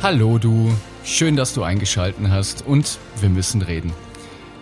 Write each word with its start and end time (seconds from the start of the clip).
Hallo 0.00 0.38
du, 0.38 0.72
schön, 1.04 1.34
dass 1.34 1.54
du 1.54 1.64
eingeschalten 1.64 2.30
hast 2.30 2.64
und 2.64 2.98
wir 3.20 3.28
müssen 3.28 3.62
reden. 3.62 3.92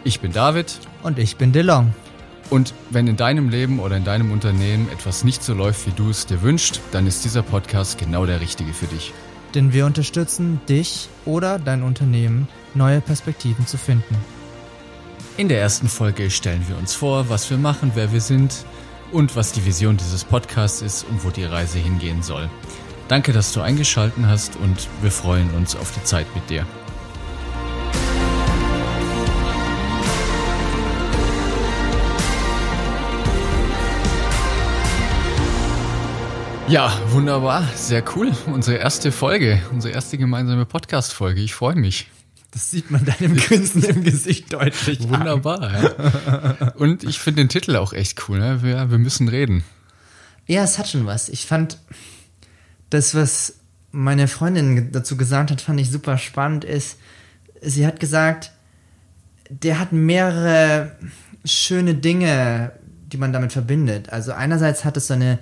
Ich 0.02 0.20
bin 0.20 0.32
David. 0.32 0.78
Und 1.02 1.18
ich 1.18 1.36
bin 1.36 1.52
DeLong. 1.52 1.92
Und 2.48 2.72
wenn 2.88 3.06
in 3.06 3.18
deinem 3.18 3.50
Leben 3.50 3.78
oder 3.78 3.98
in 3.98 4.04
deinem 4.04 4.32
Unternehmen 4.32 4.88
etwas 4.90 5.24
nicht 5.24 5.42
so 5.42 5.52
läuft, 5.52 5.86
wie 5.86 5.90
du 5.90 6.08
es 6.08 6.24
dir 6.24 6.40
wünschst, 6.40 6.80
dann 6.90 7.06
ist 7.06 7.26
dieser 7.26 7.42
Podcast 7.42 7.98
genau 7.98 8.24
der 8.24 8.40
richtige 8.40 8.72
für 8.72 8.86
dich. 8.86 9.12
Denn 9.54 9.74
wir 9.74 9.84
unterstützen 9.84 10.58
dich 10.70 11.10
oder 11.26 11.58
dein 11.58 11.82
Unternehmen, 11.82 12.48
neue 12.72 13.02
Perspektiven 13.02 13.66
zu 13.66 13.76
finden. 13.76 14.16
In 15.36 15.48
der 15.48 15.60
ersten 15.60 15.88
Folge 15.88 16.30
stellen 16.30 16.64
wir 16.66 16.78
uns 16.78 16.94
vor, 16.94 17.28
was 17.28 17.50
wir 17.50 17.58
machen, 17.58 17.92
wer 17.94 18.10
wir 18.10 18.22
sind 18.22 18.64
und 19.12 19.36
was 19.36 19.52
die 19.52 19.66
Vision 19.66 19.98
dieses 19.98 20.24
Podcasts 20.24 20.80
ist 20.80 21.04
und 21.04 21.26
wo 21.26 21.28
die 21.28 21.44
Reise 21.44 21.78
hingehen 21.78 22.22
soll. 22.22 22.48
Danke, 23.08 23.32
dass 23.32 23.52
du 23.52 23.60
eingeschalten 23.60 24.26
hast 24.26 24.56
und 24.56 24.88
wir 25.00 25.12
freuen 25.12 25.50
uns 25.50 25.76
auf 25.76 25.92
die 25.92 26.02
Zeit 26.02 26.26
mit 26.34 26.50
dir. 26.50 26.66
Ja, 36.68 36.92
wunderbar, 37.10 37.62
sehr 37.76 38.02
cool. 38.16 38.32
Unsere 38.46 38.78
erste 38.78 39.12
Folge, 39.12 39.62
unsere 39.70 39.94
erste 39.94 40.18
gemeinsame 40.18 40.66
Podcast-Folge. 40.66 41.40
Ich 41.40 41.54
freue 41.54 41.76
mich. 41.76 42.08
Das 42.50 42.72
sieht 42.72 42.90
man 42.90 43.04
deinem 43.04 43.36
Grinsen 43.36 43.84
im 43.84 44.02
Gesicht 44.02 44.52
deutlich. 44.52 45.08
Wunderbar. 45.08 45.72
Ja. 45.80 46.72
Und 46.72 47.04
ich 47.04 47.20
finde 47.20 47.42
den 47.42 47.48
Titel 47.48 47.76
auch 47.76 47.92
echt 47.92 48.28
cool. 48.28 48.40
Ne? 48.40 48.64
Wir, 48.64 48.90
wir 48.90 48.98
müssen 48.98 49.28
reden. 49.28 49.62
Ja, 50.46 50.64
es 50.64 50.78
hat 50.78 50.88
schon 50.88 51.06
was. 51.06 51.28
Ich 51.28 51.46
fand 51.46 51.78
das, 52.90 53.14
was 53.14 53.54
meine 53.90 54.28
Freundin 54.28 54.92
dazu 54.92 55.16
gesagt 55.16 55.50
hat, 55.50 55.60
fand 55.60 55.80
ich 55.80 55.90
super 55.90 56.18
spannend, 56.18 56.64
ist, 56.64 56.98
sie 57.62 57.86
hat 57.86 58.00
gesagt, 58.00 58.52
der 59.48 59.78
hat 59.78 59.92
mehrere 59.92 60.96
schöne 61.44 61.94
Dinge, 61.94 62.72
die 63.06 63.16
man 63.16 63.32
damit 63.32 63.52
verbindet. 63.52 64.10
Also 64.10 64.32
einerseits 64.32 64.84
hat 64.84 64.96
es 64.96 65.06
so 65.06 65.14
eine 65.14 65.38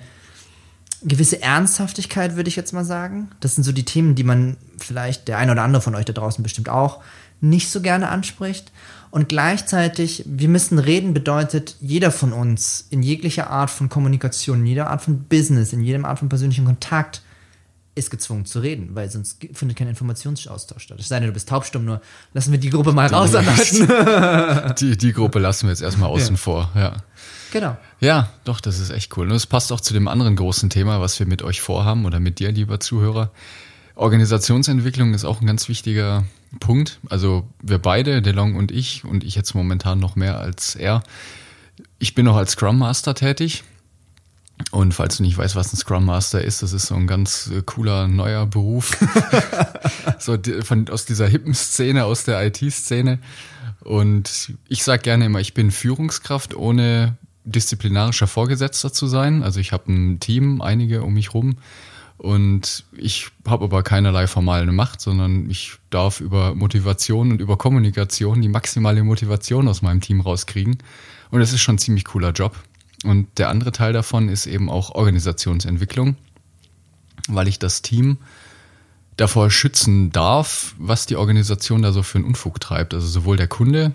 gewisse 1.01 1.41
Ernsthaftigkeit, 1.41 2.35
würde 2.35 2.47
ich 2.47 2.55
jetzt 2.55 2.73
mal 2.73 2.85
sagen. 2.85 3.29
Das 3.39 3.55
sind 3.55 3.63
so 3.63 3.71
die 3.71 3.85
Themen, 3.85 4.15
die 4.15 4.23
man 4.23 4.57
vielleicht, 4.77 5.27
der 5.27 5.37
ein 5.37 5.49
oder 5.49 5.63
andere 5.63 5.81
von 5.81 5.95
euch 5.95 6.05
da 6.05 6.13
draußen 6.13 6.43
bestimmt 6.43 6.69
auch, 6.69 7.01
nicht 7.41 7.69
so 7.69 7.81
gerne 7.81 8.09
anspricht. 8.09 8.71
Und 9.11 9.29
gleichzeitig, 9.29 10.23
wir 10.25 10.49
müssen 10.49 10.79
reden, 10.79 11.13
bedeutet, 11.13 11.75
jeder 11.79 12.11
von 12.11 12.33
uns 12.33 12.87
in 12.89 13.03
jeglicher 13.03 13.49
Art 13.49 13.69
von 13.69 13.89
Kommunikation, 13.89 14.59
in 14.59 14.65
jeder 14.65 14.89
Art 14.89 15.03
von 15.03 15.23
Business, 15.23 15.73
in 15.73 15.81
jedem 15.81 16.05
Art 16.05 16.19
von 16.19 16.29
persönlichen 16.29 16.65
Kontakt 16.65 17.21
ist 17.95 18.11
gezwungen 18.11 18.45
zu 18.45 18.59
reden, 18.59 18.89
weil 18.93 19.09
sonst 19.09 19.45
findet 19.53 19.77
kein 19.77 19.87
Informationsaustausch 19.87 20.83
statt. 20.83 20.99
Es 20.99 21.07
sei 21.07 21.19
denn, 21.19 21.27
du 21.27 21.33
bist 21.33 21.47
taubstumm, 21.47 21.85
nur 21.85 22.01
lassen 22.33 22.51
wir 22.51 22.59
die 22.59 22.69
Gruppe 22.69 22.91
mal 22.91 23.07
raus. 23.07 23.31
die, 24.79 24.97
die 24.97 25.13
Gruppe 25.13 25.39
lassen 25.39 25.67
wir 25.67 25.71
jetzt 25.71 25.81
erstmal 25.81 26.09
außen 26.09 26.35
ja. 26.35 26.37
vor, 26.37 26.71
ja. 26.75 26.97
Genau. 27.51 27.77
Ja, 28.01 28.29
doch, 28.43 28.59
das 28.59 28.79
ist 28.79 28.89
echt 28.89 29.15
cool. 29.17 29.29
Und 29.29 29.35
es 29.35 29.45
passt 29.45 29.71
auch 29.71 29.79
zu 29.79 29.93
dem 29.93 30.09
anderen 30.09 30.35
großen 30.35 30.69
Thema, 30.69 30.99
was 30.99 31.17
wir 31.19 31.25
mit 31.25 31.41
euch 31.41 31.61
vorhaben 31.61 32.05
oder 32.05 32.19
mit 32.19 32.39
dir, 32.39 32.51
lieber 32.51 32.81
Zuhörer. 32.81 33.31
Organisationsentwicklung 33.95 35.13
ist 35.13 35.23
auch 35.23 35.39
ein 35.39 35.47
ganz 35.47 35.69
wichtiger 35.69 36.25
Punkt. 36.59 36.99
Also 37.09 37.47
wir 37.61 37.77
beide, 37.77 38.21
DeLong 38.21 38.55
und 38.55 38.71
ich, 38.71 39.05
und 39.05 39.23
ich 39.23 39.35
jetzt 39.35 39.55
momentan 39.55 39.99
noch 39.99 40.17
mehr 40.17 40.37
als 40.37 40.75
er. 40.75 41.01
Ich 41.97 42.13
bin 42.13 42.25
noch 42.25 42.35
als 42.35 42.51
Scrum 42.51 42.77
Master 42.77 43.15
tätig 43.15 43.63
und 44.71 44.93
falls 44.93 45.17
du 45.17 45.23
nicht 45.23 45.37
weißt, 45.37 45.55
was 45.55 45.73
ein 45.73 45.77
Scrum 45.77 46.05
Master 46.05 46.41
ist, 46.41 46.63
das 46.63 46.73
ist 46.73 46.87
so 46.87 46.95
ein 46.95 47.07
ganz 47.07 47.51
äh, 47.53 47.61
cooler 47.65 48.07
neuer 48.07 48.45
Beruf. 48.45 48.97
so 50.19 50.37
von, 50.63 50.87
aus 50.89 51.05
dieser 51.05 51.27
hippen 51.27 51.53
Szene, 51.53 52.05
aus 52.05 52.23
der 52.23 52.45
IT-Szene. 52.45 53.19
Und 53.81 54.53
ich 54.67 54.83
sage 54.83 55.03
gerne 55.03 55.25
immer, 55.25 55.39
ich 55.39 55.53
bin 55.53 55.71
Führungskraft, 55.71 56.55
ohne 56.55 57.17
disziplinarischer 57.43 58.27
Vorgesetzter 58.27 58.91
zu 58.91 59.07
sein. 59.07 59.43
Also 59.43 59.59
ich 59.59 59.71
habe 59.71 59.91
ein 59.91 60.19
Team, 60.19 60.61
einige 60.61 61.03
um 61.03 61.13
mich 61.13 61.33
rum. 61.33 61.57
Und 62.17 62.85
ich 62.95 63.27
habe 63.45 63.65
aber 63.65 63.83
keinerlei 63.83 64.25
formale 64.27 64.71
Macht, 64.71 65.01
sondern 65.01 65.49
ich 65.49 65.73
darf 65.89 66.21
über 66.21 66.55
Motivation 66.55 67.31
und 67.31 67.41
über 67.41 67.57
Kommunikation 67.57 68.41
die 68.41 68.47
maximale 68.47 69.03
Motivation 69.03 69.67
aus 69.67 69.81
meinem 69.81 69.99
Team 69.99 70.21
rauskriegen. 70.21 70.77
Und 71.29 71.41
das 71.41 71.51
ist 71.51 71.61
schon 71.61 71.75
ein 71.75 71.79
ziemlich 71.79 72.05
cooler 72.05 72.31
Job. 72.31 72.55
Und 73.05 73.27
der 73.37 73.49
andere 73.49 73.71
Teil 73.71 73.93
davon 73.93 74.29
ist 74.29 74.45
eben 74.45 74.69
auch 74.69 74.91
Organisationsentwicklung, 74.91 76.15
weil 77.27 77.47
ich 77.47 77.59
das 77.59 77.81
Team 77.81 78.17
davor 79.17 79.49
schützen 79.49 80.11
darf, 80.11 80.75
was 80.77 81.05
die 81.05 81.15
Organisation 81.15 81.81
da 81.81 81.91
so 81.91 82.03
für 82.03 82.17
einen 82.17 82.27
Unfug 82.27 82.59
treibt. 82.59 82.93
Also 82.93 83.07
sowohl 83.07 83.37
der 83.37 83.47
Kunde 83.47 83.93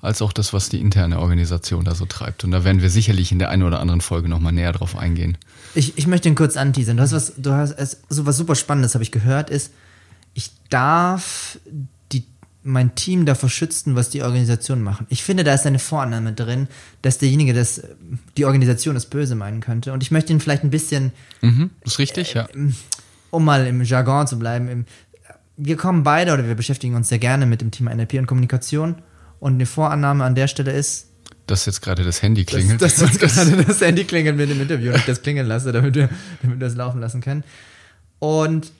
als 0.00 0.22
auch 0.22 0.32
das, 0.32 0.52
was 0.52 0.68
die 0.68 0.80
interne 0.80 1.18
Organisation 1.18 1.84
da 1.84 1.94
so 1.94 2.06
treibt. 2.06 2.44
Und 2.44 2.52
da 2.52 2.64
werden 2.64 2.80
wir 2.80 2.90
sicherlich 2.90 3.32
in 3.32 3.38
der 3.38 3.50
einen 3.50 3.62
oder 3.62 3.80
anderen 3.80 4.00
Folge 4.00 4.28
nochmal 4.28 4.52
näher 4.52 4.72
drauf 4.72 4.96
eingehen. 4.96 5.36
Ich, 5.74 5.98
ich 5.98 6.06
möchte 6.06 6.28
ihn 6.28 6.34
kurz 6.34 6.56
anteasern. 6.56 6.96
Du 6.96 7.02
hast 7.02 7.12
was, 7.12 7.32
du 7.36 7.52
hast 7.52 7.98
so 8.08 8.24
was 8.26 8.36
super 8.36 8.54
Spannendes, 8.54 8.94
habe 8.94 9.02
ich 9.02 9.10
gehört, 9.10 9.50
ist, 9.50 9.72
ich 10.34 10.50
darf 10.68 11.58
mein 12.66 12.94
Team 12.94 13.24
davor 13.26 13.48
schützen, 13.48 13.94
was 13.94 14.10
die 14.10 14.22
Organisationen 14.22 14.82
machen. 14.82 15.06
Ich 15.08 15.22
finde, 15.22 15.44
da 15.44 15.54
ist 15.54 15.66
eine 15.66 15.78
Vorannahme 15.78 16.32
drin, 16.32 16.66
dass 17.00 17.18
derjenige 17.18 17.54
das, 17.54 17.82
die 18.36 18.44
Organisation 18.44 18.94
das 18.94 19.06
Böse 19.06 19.34
meinen 19.36 19.60
könnte. 19.60 19.92
Und 19.92 20.02
ich 20.02 20.10
möchte 20.10 20.32
ihn 20.32 20.40
vielleicht 20.40 20.64
ein 20.64 20.70
bisschen. 20.70 21.12
Mhm, 21.42 21.70
ist 21.84 21.98
richtig, 21.98 22.34
äh, 22.34 22.38
ja. 22.40 22.48
Um 23.30 23.44
mal 23.44 23.66
im 23.66 23.82
Jargon 23.82 24.26
zu 24.26 24.38
bleiben. 24.38 24.68
Im, 24.68 24.84
wir 25.56 25.76
kommen 25.76 26.02
beide 26.02 26.32
oder 26.32 26.46
wir 26.46 26.54
beschäftigen 26.54 26.96
uns 26.96 27.08
sehr 27.08 27.18
gerne 27.18 27.46
mit 27.46 27.60
dem 27.60 27.70
Thema 27.70 27.94
NLP 27.94 28.14
und 28.14 28.26
Kommunikation. 28.26 28.96
Und 29.38 29.54
eine 29.54 29.66
Vorannahme 29.66 30.24
an 30.24 30.34
der 30.34 30.48
Stelle 30.48 30.72
ist. 30.72 31.08
Dass 31.46 31.66
jetzt 31.66 31.82
gerade 31.82 32.02
das 32.02 32.20
Handy 32.20 32.44
klingelt. 32.44 32.82
Dass, 32.82 32.96
dass 32.96 33.12
jetzt 33.12 33.20
gerade 33.36 33.64
das 33.64 33.80
Handy 33.80 34.04
klingelt 34.04 34.36
mit 34.36 34.50
dem 34.50 34.60
Interview 34.60 34.90
und 34.90 34.98
ich 34.98 35.04
das 35.04 35.22
klingeln 35.22 35.46
lasse, 35.46 35.70
damit 35.70 35.94
wir, 35.94 36.08
damit 36.42 36.58
wir 36.58 36.66
das 36.66 36.74
laufen 36.74 37.00
lassen 37.00 37.20
können. 37.20 37.44
Und. 38.18 38.72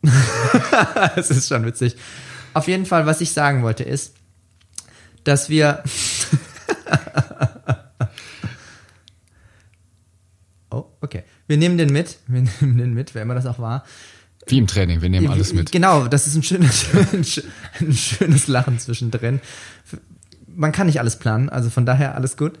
es 1.16 1.30
ist 1.30 1.48
schon 1.48 1.64
witzig. 1.64 1.96
Auf 2.54 2.68
jeden 2.68 2.86
Fall, 2.86 3.06
was 3.06 3.20
ich 3.20 3.32
sagen 3.32 3.62
wollte, 3.62 3.84
ist, 3.84 4.14
dass 5.24 5.48
wir. 5.48 5.82
oh, 10.70 10.84
okay. 11.00 11.24
Wir 11.46 11.56
nehmen 11.56 11.78
den 11.78 11.92
mit. 11.92 12.18
Wir 12.26 12.42
nehmen 12.60 12.78
den 12.78 12.94
mit, 12.94 13.14
wer 13.14 13.22
immer 13.22 13.34
das 13.34 13.46
auch 13.46 13.58
war. 13.58 13.84
Wie 14.46 14.58
im 14.58 14.66
Training, 14.66 15.02
wir 15.02 15.10
nehmen 15.10 15.28
alles 15.28 15.52
mit. 15.52 15.72
Genau, 15.72 16.08
das 16.08 16.26
ist 16.26 16.34
ein 16.34 16.42
schönes, 16.42 16.86
ein 17.80 17.92
schönes 17.92 18.48
Lachen 18.48 18.78
zwischendrin. 18.78 19.40
Man 20.46 20.72
kann 20.72 20.86
nicht 20.86 21.00
alles 21.00 21.18
planen, 21.18 21.50
also 21.50 21.68
von 21.68 21.84
daher 21.84 22.14
alles 22.14 22.36
gut. 22.36 22.58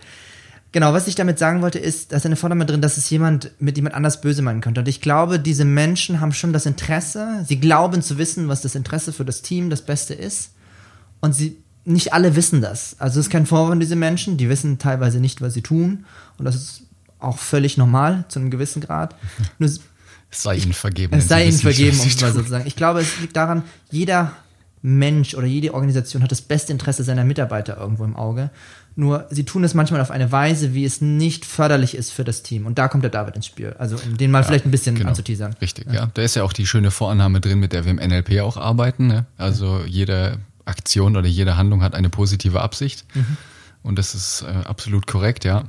Genau, 0.70 0.92
was 0.92 1.08
ich 1.08 1.14
damit 1.14 1.38
sagen 1.38 1.62
wollte, 1.62 1.78
ist, 1.78 2.12
dass 2.12 2.26
eine 2.26 2.36
Vorname 2.36 2.66
drin, 2.66 2.82
dass 2.82 2.98
es 2.98 3.08
jemand 3.08 3.52
mit 3.58 3.76
jemand 3.76 3.94
anders 3.94 4.20
böse 4.20 4.42
meinen 4.42 4.60
könnte. 4.60 4.80
Und 4.80 4.88
ich 4.88 5.00
glaube, 5.00 5.40
diese 5.40 5.64
Menschen 5.64 6.20
haben 6.20 6.32
schon 6.32 6.52
das 6.52 6.66
Interesse, 6.66 7.44
sie 7.46 7.58
glauben 7.58 8.02
zu 8.02 8.18
wissen, 8.18 8.48
was 8.48 8.60
das 8.60 8.74
Interesse 8.74 9.12
für 9.12 9.24
das 9.24 9.40
Team 9.40 9.70
das 9.70 9.80
Beste 9.82 10.12
ist. 10.12 10.50
Und 11.20 11.34
sie, 11.34 11.56
nicht 11.86 12.12
alle 12.12 12.36
wissen 12.36 12.60
das. 12.60 12.96
Also 12.98 13.18
es 13.18 13.26
ist 13.26 13.32
kein 13.32 13.46
Vorwurf 13.46 13.72
an 13.72 13.80
diese 13.80 13.96
Menschen, 13.96 14.36
die 14.36 14.50
wissen 14.50 14.78
teilweise 14.78 15.20
nicht, 15.20 15.40
was 15.40 15.54
sie 15.54 15.62
tun. 15.62 16.04
Und 16.36 16.44
das 16.44 16.54
ist 16.54 16.82
auch 17.18 17.38
völlig 17.38 17.78
normal, 17.78 18.24
zu 18.28 18.38
einem 18.38 18.50
gewissen 18.50 18.82
Grad. 18.82 19.14
Nur, 19.58 19.70
es 19.70 19.80
sei 20.30 20.56
ihnen 20.56 20.74
vergeben. 20.74 21.16
Es 21.16 21.28
sei 21.28 21.46
ihnen 21.46 21.58
vergeben, 21.58 21.98
um 21.98 22.06
es 22.06 22.20
mal 22.20 22.32
so 22.32 22.42
zu 22.42 22.48
sagen. 22.48 22.66
Ich 22.66 22.76
glaube, 22.76 23.00
es 23.00 23.18
liegt 23.20 23.36
daran, 23.36 23.62
jeder 23.90 24.32
Mensch 24.82 25.34
oder 25.34 25.46
jede 25.46 25.74
Organisation 25.74 26.22
hat 26.22 26.30
das 26.30 26.42
beste 26.42 26.72
Interesse 26.72 27.02
seiner 27.02 27.24
Mitarbeiter 27.24 27.78
irgendwo 27.78 28.04
im 28.04 28.16
Auge. 28.16 28.50
Nur 28.98 29.28
sie 29.30 29.44
tun 29.44 29.62
es 29.62 29.74
manchmal 29.74 30.00
auf 30.00 30.10
eine 30.10 30.32
Weise, 30.32 30.74
wie 30.74 30.84
es 30.84 31.00
nicht 31.00 31.44
förderlich 31.44 31.94
ist 31.94 32.10
für 32.10 32.24
das 32.24 32.42
Team. 32.42 32.66
Und 32.66 32.78
da 32.78 32.88
kommt 32.88 33.04
der 33.04 33.12
David 33.12 33.36
ins 33.36 33.46
Spiel. 33.46 33.76
Also 33.78 33.94
um 33.94 34.16
den 34.16 34.32
mal 34.32 34.40
ja, 34.40 34.48
vielleicht 34.48 34.64
ein 34.64 34.72
bisschen 34.72 34.96
genau. 34.96 35.10
anzuteasern. 35.10 35.54
Richtig, 35.60 35.86
ja. 35.86 35.92
ja. 35.92 36.10
Da 36.14 36.22
ist 36.22 36.34
ja 36.34 36.42
auch 36.42 36.52
die 36.52 36.66
schöne 36.66 36.90
Vorannahme 36.90 37.40
drin, 37.40 37.60
mit 37.60 37.72
der 37.72 37.84
wir 37.84 37.92
im 37.92 37.98
NLP 37.98 38.40
auch 38.40 38.56
arbeiten. 38.56 39.06
Ne? 39.06 39.24
Also 39.36 39.82
jede 39.86 40.38
Aktion 40.64 41.16
oder 41.16 41.28
jede 41.28 41.56
Handlung 41.56 41.84
hat 41.84 41.94
eine 41.94 42.10
positive 42.10 42.60
Absicht. 42.60 43.04
Mhm. 43.14 43.36
Und 43.84 44.00
das 44.00 44.16
ist 44.16 44.42
äh, 44.42 44.66
absolut 44.66 45.06
korrekt, 45.06 45.44
ja. 45.44 45.62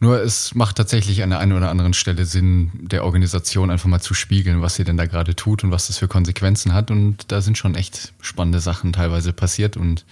Nur 0.00 0.22
es 0.22 0.54
macht 0.54 0.76
tatsächlich 0.76 1.22
an 1.22 1.28
der 1.28 1.40
einen 1.40 1.52
oder 1.52 1.68
anderen 1.68 1.92
Stelle 1.92 2.24
Sinn, 2.24 2.70
der 2.80 3.04
Organisation 3.04 3.70
einfach 3.70 3.90
mal 3.90 4.00
zu 4.00 4.14
spiegeln, 4.14 4.62
was 4.62 4.76
sie 4.76 4.84
denn 4.84 4.96
da 4.96 5.04
gerade 5.04 5.36
tut 5.36 5.64
und 5.64 5.70
was 5.70 5.88
das 5.88 5.98
für 5.98 6.08
Konsequenzen 6.08 6.72
hat. 6.72 6.90
Und 6.90 7.30
da 7.30 7.42
sind 7.42 7.58
schon 7.58 7.74
echt 7.74 8.14
spannende 8.22 8.60
Sachen 8.60 8.94
teilweise 8.94 9.34
passiert. 9.34 9.76
Und 9.76 10.06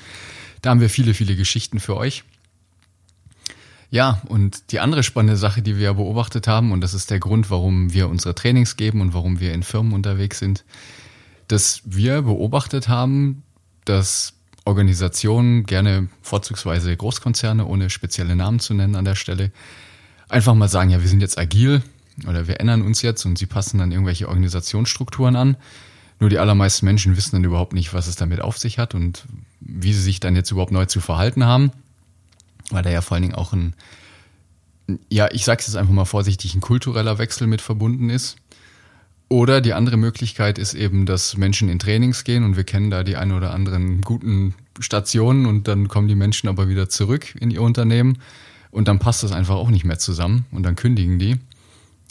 da 0.60 0.68
haben 0.68 0.80
wir 0.80 0.90
viele, 0.90 1.14
viele 1.14 1.34
Geschichten 1.34 1.80
für 1.80 1.96
euch. 1.96 2.24
Ja, 3.92 4.22
und 4.26 4.72
die 4.72 4.80
andere 4.80 5.02
spannende 5.02 5.36
Sache, 5.36 5.60
die 5.60 5.76
wir 5.76 5.92
beobachtet 5.92 6.48
haben, 6.48 6.72
und 6.72 6.80
das 6.80 6.94
ist 6.94 7.10
der 7.10 7.20
Grund, 7.20 7.50
warum 7.50 7.92
wir 7.92 8.08
unsere 8.08 8.34
Trainings 8.34 8.76
geben 8.76 9.02
und 9.02 9.12
warum 9.12 9.38
wir 9.38 9.52
in 9.52 9.62
Firmen 9.62 9.92
unterwegs 9.92 10.38
sind, 10.38 10.64
dass 11.46 11.82
wir 11.84 12.22
beobachtet 12.22 12.88
haben, 12.88 13.42
dass 13.84 14.32
Organisationen, 14.64 15.66
gerne 15.66 16.08
vorzugsweise 16.22 16.96
Großkonzerne, 16.96 17.66
ohne 17.66 17.90
spezielle 17.90 18.34
Namen 18.34 18.60
zu 18.60 18.72
nennen 18.72 18.96
an 18.96 19.04
der 19.04 19.14
Stelle, 19.14 19.52
einfach 20.30 20.54
mal 20.54 20.68
sagen, 20.68 20.88
ja, 20.88 21.02
wir 21.02 21.08
sind 21.08 21.20
jetzt 21.20 21.36
agil 21.36 21.82
oder 22.26 22.48
wir 22.48 22.60
ändern 22.60 22.80
uns 22.80 23.02
jetzt 23.02 23.26
und 23.26 23.36
sie 23.36 23.44
passen 23.46 23.76
dann 23.76 23.92
irgendwelche 23.92 24.26
Organisationsstrukturen 24.26 25.36
an. 25.36 25.58
Nur 26.18 26.30
die 26.30 26.38
allermeisten 26.38 26.86
Menschen 26.86 27.18
wissen 27.18 27.36
dann 27.36 27.44
überhaupt 27.44 27.74
nicht, 27.74 27.92
was 27.92 28.06
es 28.06 28.16
damit 28.16 28.40
auf 28.40 28.56
sich 28.56 28.78
hat 28.78 28.94
und 28.94 29.26
wie 29.60 29.92
sie 29.92 30.00
sich 30.00 30.18
dann 30.18 30.34
jetzt 30.34 30.50
überhaupt 30.50 30.72
neu 30.72 30.86
zu 30.86 31.00
verhalten 31.00 31.44
haben, 31.44 31.72
weil 32.72 32.82
da 32.82 32.90
ja 32.90 33.00
vor 33.00 33.14
allen 33.14 33.22
Dingen 33.22 33.34
auch 33.34 33.52
ein, 33.52 33.74
ja, 35.08 35.28
ich 35.32 35.44
sage 35.44 35.60
es 35.60 35.66
jetzt 35.66 35.76
einfach 35.76 35.92
mal 35.92 36.04
vorsichtig, 36.04 36.54
ein 36.54 36.60
kultureller 36.60 37.18
Wechsel 37.18 37.46
mit 37.46 37.60
verbunden 37.60 38.10
ist. 38.10 38.36
Oder 39.28 39.62
die 39.62 39.72
andere 39.72 39.96
Möglichkeit 39.96 40.58
ist 40.58 40.74
eben, 40.74 41.06
dass 41.06 41.38
Menschen 41.38 41.70
in 41.70 41.78
Trainings 41.78 42.24
gehen 42.24 42.44
und 42.44 42.56
wir 42.56 42.64
kennen 42.64 42.90
da 42.90 43.02
die 43.02 43.16
ein 43.16 43.32
oder 43.32 43.54
anderen 43.54 44.02
guten 44.02 44.54
Stationen 44.78 45.46
und 45.46 45.68
dann 45.68 45.88
kommen 45.88 46.08
die 46.08 46.14
Menschen 46.14 46.48
aber 46.48 46.68
wieder 46.68 46.90
zurück 46.90 47.34
in 47.40 47.50
ihr 47.50 47.62
Unternehmen 47.62 48.18
und 48.70 48.88
dann 48.88 48.98
passt 48.98 49.22
das 49.22 49.32
einfach 49.32 49.54
auch 49.54 49.70
nicht 49.70 49.84
mehr 49.84 49.98
zusammen 49.98 50.44
und 50.50 50.64
dann 50.64 50.76
kündigen 50.76 51.18
die. 51.18 51.38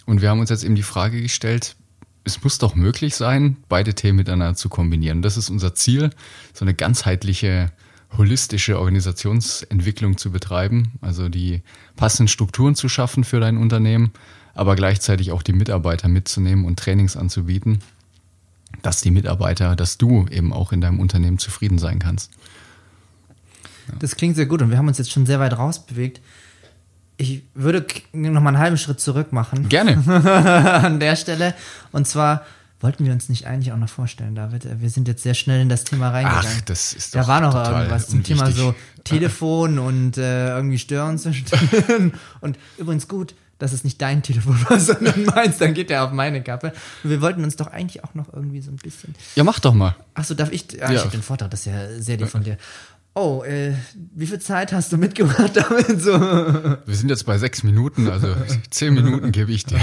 Und 0.06 0.22
wir 0.22 0.30
haben 0.30 0.40
uns 0.40 0.50
jetzt 0.50 0.64
eben 0.64 0.76
die 0.76 0.84
Frage 0.84 1.22
gestellt, 1.22 1.76
es 2.24 2.44
muss 2.44 2.58
doch 2.58 2.76
möglich 2.76 3.16
sein, 3.16 3.58
beide 3.68 3.94
Themen 3.94 4.18
miteinander 4.18 4.56
zu 4.56 4.70
kombinieren. 4.70 5.22
Das 5.22 5.38
ist 5.38 5.50
unser 5.50 5.74
Ziel, 5.74 6.12
so 6.54 6.66
eine 6.66 6.74
ganzheitliche, 6.74 7.72
holistische 8.18 8.80
Organisationsentwicklung 8.80 10.18
zu 10.18 10.32
betreiben, 10.32 10.94
also 11.02 11.30
die 11.30 11.62
passenden 11.96 12.28
Strukturen 12.28 12.76
zu 12.76 12.90
schaffen 12.90 13.24
für 13.24 13.40
dein 13.40 13.58
Unternehmen, 13.58 14.12
aber 14.54 14.76
gleichzeitig 14.76 15.32
auch 15.32 15.44
die 15.44 15.54
Mitarbeiter 15.54 16.08
mitzunehmen 16.08 16.66
und 16.66 16.78
Trainings 16.78 17.16
anzubieten, 17.16 17.80
dass 18.82 19.02
die 19.02 19.12
Mitarbeiter, 19.12 19.76
dass 19.76 19.98
du 19.98 20.28
eben 20.30 20.52
auch 20.52 20.72
in 20.72 20.82
deinem 20.82 21.00
Unternehmen 21.00 21.40
zufrieden 21.40 21.78
sein 21.78 22.00
kannst. 22.00 22.32
Ja. 23.88 23.94
Das 24.00 24.16
klingt 24.16 24.36
sehr 24.36 24.46
gut 24.46 24.62
und 24.62 24.70
wir 24.70 24.78
haben 24.78 24.88
uns 24.88 24.98
jetzt 24.98 25.12
schon 25.12 25.26
sehr 25.26 25.40
weit 25.40 25.58
rausbewegt. 25.58 26.22
Ich 27.18 27.44
würde 27.54 27.86
noch 28.14 28.42
mal 28.42 28.50
einen 28.50 28.58
halben 28.58 28.78
Schritt 28.78 29.00
zurück 29.00 29.32
machen. 29.32 29.70
Gerne. 29.70 30.04
An 30.84 31.00
der 31.00 31.16
Stelle. 31.16 31.54
Und 31.92 32.08
zwar 32.08 32.46
wollten 32.82 33.06
wir 33.06 33.14
uns 33.14 33.30
nicht 33.30 33.46
eigentlich 33.48 33.72
auch 33.72 33.78
noch 33.78 33.90
vorstellen, 33.90 34.36
David. 34.36 34.68
Wir 34.82 34.90
sind 34.90 35.08
jetzt 35.08 35.24
sehr 35.24 35.34
schnell 35.34 35.62
in 35.62 35.70
das 35.70 35.84
Thema 35.84 36.10
reingegangen. 36.10 36.52
Ach, 36.54 36.62
das 36.62 36.94
ist 36.94 37.16
doch 37.16 37.22
Da 37.22 37.28
war 37.28 37.42
noch 37.42 37.56
irgendwas 37.56 38.08
zum 38.08 38.24
Thema 38.24 38.52
so 38.52 38.76
Telefon 39.04 39.80
und 39.80 40.18
äh, 40.18 40.50
irgendwie 40.50 40.80
Stören 40.80 41.18
zwischendrin. 41.18 42.14
und 42.42 42.58
übrigens 42.78 43.08
gut, 43.08 43.36
dass 43.62 43.74
es 43.74 43.84
nicht 43.84 44.02
dein 44.02 44.24
Telefon 44.24 44.58
war, 44.68 44.80
sondern 44.80 45.24
meins, 45.26 45.60
dann 45.60 45.74
geht 45.74 45.90
der 45.90 46.04
auf 46.04 46.12
meine 46.12 46.42
Kappe. 46.42 46.74
Und 47.04 47.10
wir 47.10 47.22
wollten 47.22 47.44
uns 47.44 47.56
doch 47.56 47.68
eigentlich 47.68 48.04
auch 48.04 48.16
noch 48.16 48.34
irgendwie 48.34 48.62
so 48.62 48.72
ein 48.72 48.78
bisschen. 48.78 49.14
Ja, 49.36 49.44
mach 49.44 49.60
doch 49.60 49.74
mal. 49.74 49.96
Achso, 50.16 50.34
darf 50.34 50.52
ich? 50.52 50.82
Ah, 50.82 50.92
ja. 50.92 51.00
ich 51.00 51.04
hab 51.04 51.12
den 51.12 51.22
Vortrag, 51.22 51.52
das 51.52 51.62
ist 51.62 51.66
ja 51.68 52.00
sehr 52.00 52.18
lieb 52.18 52.30
von 52.30 52.44
dir. 52.44 52.58
Oh, 53.14 53.44
äh, 53.44 53.74
wie 54.16 54.26
viel 54.26 54.40
Zeit 54.40 54.72
hast 54.72 54.92
du 54.94 54.98
mitgebracht 54.98 55.52
damit? 55.54 56.02
So? 56.02 56.14
Wir 56.14 56.96
sind 56.96 57.10
jetzt 57.10 57.26
bei 57.26 57.38
sechs 57.38 57.62
Minuten, 57.62 58.10
also 58.10 58.36
zehn 58.70 58.94
Minuten 58.94 59.32
gebe 59.32 59.52
ich 59.52 59.66
dir. 59.66 59.82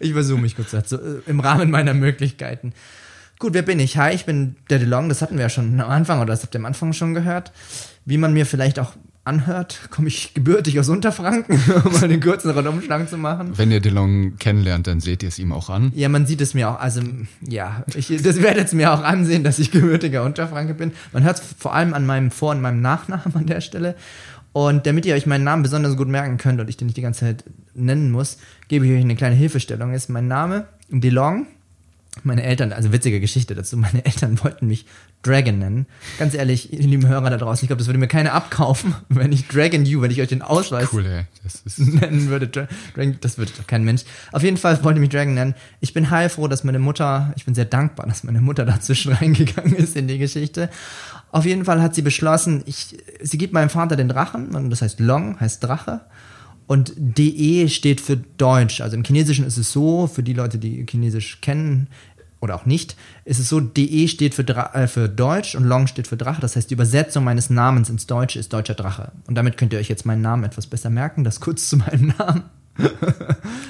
Ich 0.00 0.12
versuche 0.12 0.40
mich 0.40 0.56
kurz 0.56 0.70
dazu, 0.70 0.96
äh, 0.96 1.20
im 1.26 1.40
Rahmen 1.40 1.70
meiner 1.70 1.94
Möglichkeiten. 1.94 2.72
Gut, 3.38 3.54
wer 3.54 3.62
bin 3.62 3.78
ich? 3.78 3.96
Hi, 3.98 4.14
ich 4.14 4.24
bin 4.24 4.56
der 4.68 4.80
DeLong, 4.80 5.08
das 5.08 5.22
hatten 5.22 5.36
wir 5.36 5.42
ja 5.42 5.48
schon 5.48 5.80
am 5.80 5.90
Anfang, 5.90 6.18
oder 6.20 6.32
das 6.32 6.42
habt 6.42 6.54
ihr 6.54 6.58
am 6.58 6.66
Anfang 6.66 6.92
schon 6.92 7.14
gehört. 7.14 7.52
Wie 8.04 8.18
man 8.18 8.32
mir 8.32 8.46
vielleicht 8.46 8.80
auch 8.80 8.94
anhört, 9.28 9.90
komme 9.90 10.08
ich 10.08 10.32
gebürtig 10.34 10.80
aus 10.80 10.88
Unterfranken, 10.88 11.60
um 11.84 11.92
mal 11.92 12.08
den 12.08 12.20
kurzen 12.20 12.50
Rundumschlag 12.50 13.08
zu 13.08 13.18
machen. 13.18 13.52
Wenn 13.56 13.70
ihr 13.70 13.80
DeLong 13.80 14.38
kennenlernt, 14.38 14.86
dann 14.86 15.00
seht 15.00 15.22
ihr 15.22 15.28
es 15.28 15.38
ihm 15.38 15.52
auch 15.52 15.68
an. 15.68 15.92
Ja, 15.94 16.08
man 16.08 16.26
sieht 16.26 16.40
es 16.40 16.54
mir 16.54 16.70
auch. 16.70 16.80
Also, 16.80 17.02
ja, 17.46 17.84
ich, 17.94 18.08
das 18.22 18.42
werdet 18.42 18.68
es 18.68 18.72
mir 18.72 18.92
auch 18.92 19.04
ansehen, 19.04 19.44
dass 19.44 19.58
ich 19.58 19.70
gebürtiger 19.70 20.24
Unterfranke 20.24 20.74
bin. 20.74 20.92
Man 21.12 21.22
hört 21.22 21.36
es 21.38 21.42
vor 21.58 21.74
allem 21.74 21.94
an 21.94 22.06
meinem 22.06 22.30
Vor- 22.30 22.52
und 22.52 22.62
meinem 22.62 22.80
Nachnamen 22.80 23.34
an 23.34 23.46
der 23.46 23.60
Stelle. 23.60 23.94
Und 24.52 24.86
damit 24.86 25.06
ihr 25.06 25.14
euch 25.14 25.26
meinen 25.26 25.44
Namen 25.44 25.62
besonders 25.62 25.96
gut 25.96 26.08
merken 26.08 26.36
könnt 26.36 26.60
und 26.60 26.68
ich 26.68 26.76
den 26.76 26.86
nicht 26.86 26.96
die 26.96 27.02
ganze 27.02 27.20
Zeit 27.20 27.44
nennen 27.74 28.10
muss, 28.10 28.38
gebe 28.68 28.86
ich 28.86 28.92
euch 28.92 29.00
eine 29.00 29.16
kleine 29.16 29.36
Hilfestellung. 29.36 29.92
Ist 29.92 30.08
mein 30.08 30.28
Name 30.28 30.66
DeLong 30.88 31.46
meine 32.24 32.42
Eltern, 32.42 32.72
also 32.72 32.92
witzige 32.92 33.20
Geschichte 33.20 33.54
dazu, 33.54 33.76
meine 33.76 34.04
Eltern 34.04 34.42
wollten 34.42 34.66
mich 34.66 34.86
Dragon 35.22 35.58
nennen. 35.58 35.86
Ganz 36.18 36.34
ehrlich, 36.34 36.72
ihr 36.72 36.78
lieben 36.80 37.06
Hörer 37.06 37.30
da 37.30 37.36
draußen, 37.36 37.64
ich 37.64 37.68
glaube, 37.68 37.78
das 37.78 37.88
würde 37.88 37.98
mir 37.98 38.06
keiner 38.06 38.32
abkaufen, 38.32 38.94
wenn 39.08 39.32
ich 39.32 39.48
Dragon 39.48 39.84
You, 39.84 40.00
wenn 40.00 40.10
ich 40.10 40.20
euch 40.20 40.28
den 40.28 40.42
Ausweis 40.42 40.88
cool, 40.92 41.04
ey. 41.06 41.24
Das 41.42 41.62
ist 41.64 41.78
nennen 42.00 42.28
würde. 42.28 42.46
Dragon, 42.46 43.18
das 43.20 43.38
würde 43.38 43.52
doch 43.56 43.66
kein 43.66 43.84
Mensch. 43.84 44.02
Auf 44.32 44.42
jeden 44.42 44.56
Fall 44.56 44.82
wollte 44.84 45.00
mich 45.00 45.10
Dragon 45.10 45.34
nennen. 45.34 45.54
Ich 45.80 45.92
bin 45.92 46.10
heilfroh, 46.10 46.46
dass 46.46 46.62
meine 46.64 46.78
Mutter, 46.78 47.32
ich 47.36 47.44
bin 47.44 47.54
sehr 47.54 47.64
dankbar, 47.64 48.06
dass 48.06 48.22
meine 48.24 48.40
Mutter 48.40 48.64
dazwischen 48.64 49.12
reingegangen 49.14 49.74
ist 49.74 49.96
in 49.96 50.06
die 50.06 50.18
Geschichte. 50.18 50.70
Auf 51.30 51.44
jeden 51.44 51.64
Fall 51.64 51.82
hat 51.82 51.94
sie 51.94 52.02
beschlossen, 52.02 52.62
ich, 52.66 52.96
sie 53.20 53.38
gibt 53.38 53.52
meinem 53.52 53.70
Vater 53.70 53.96
den 53.96 54.08
Drachen, 54.08 54.54
und 54.54 54.70
das 54.70 54.82
heißt 54.82 55.00
Long, 55.00 55.38
heißt 55.40 55.62
Drache. 55.62 56.02
Und 56.66 56.92
DE 56.96 57.68
steht 57.68 58.00
für 58.00 58.18
Deutsch. 58.18 58.82
Also 58.82 58.94
im 58.94 59.02
Chinesischen 59.02 59.46
ist 59.46 59.56
es 59.56 59.72
so, 59.72 60.06
für 60.06 60.22
die 60.22 60.34
Leute, 60.34 60.58
die 60.58 60.84
Chinesisch 60.88 61.40
kennen, 61.40 61.88
oder 62.40 62.54
auch 62.54 62.66
nicht, 62.66 62.96
ist 63.24 63.40
es 63.40 63.48
so, 63.48 63.60
DE 63.60 64.08
steht 64.08 64.34
für, 64.34 64.44
Dra 64.44 64.72
äh, 64.74 64.88
für 64.88 65.08
Deutsch 65.08 65.54
und 65.54 65.64
Long 65.64 65.86
steht 65.86 66.06
für 66.06 66.16
Drache. 66.16 66.40
Das 66.40 66.56
heißt, 66.56 66.70
die 66.70 66.74
Übersetzung 66.74 67.24
meines 67.24 67.50
Namens 67.50 67.88
ins 67.90 68.06
Deutsche 68.06 68.38
ist 68.38 68.52
deutscher 68.52 68.74
Drache. 68.74 69.12
Und 69.26 69.34
damit 69.34 69.56
könnt 69.56 69.72
ihr 69.72 69.78
euch 69.78 69.88
jetzt 69.88 70.06
meinen 70.06 70.22
Namen 70.22 70.44
etwas 70.44 70.66
besser 70.66 70.90
merken. 70.90 71.24
Das 71.24 71.40
kurz 71.40 71.68
zu 71.68 71.76
meinem 71.76 72.14
Namen. 72.18 72.44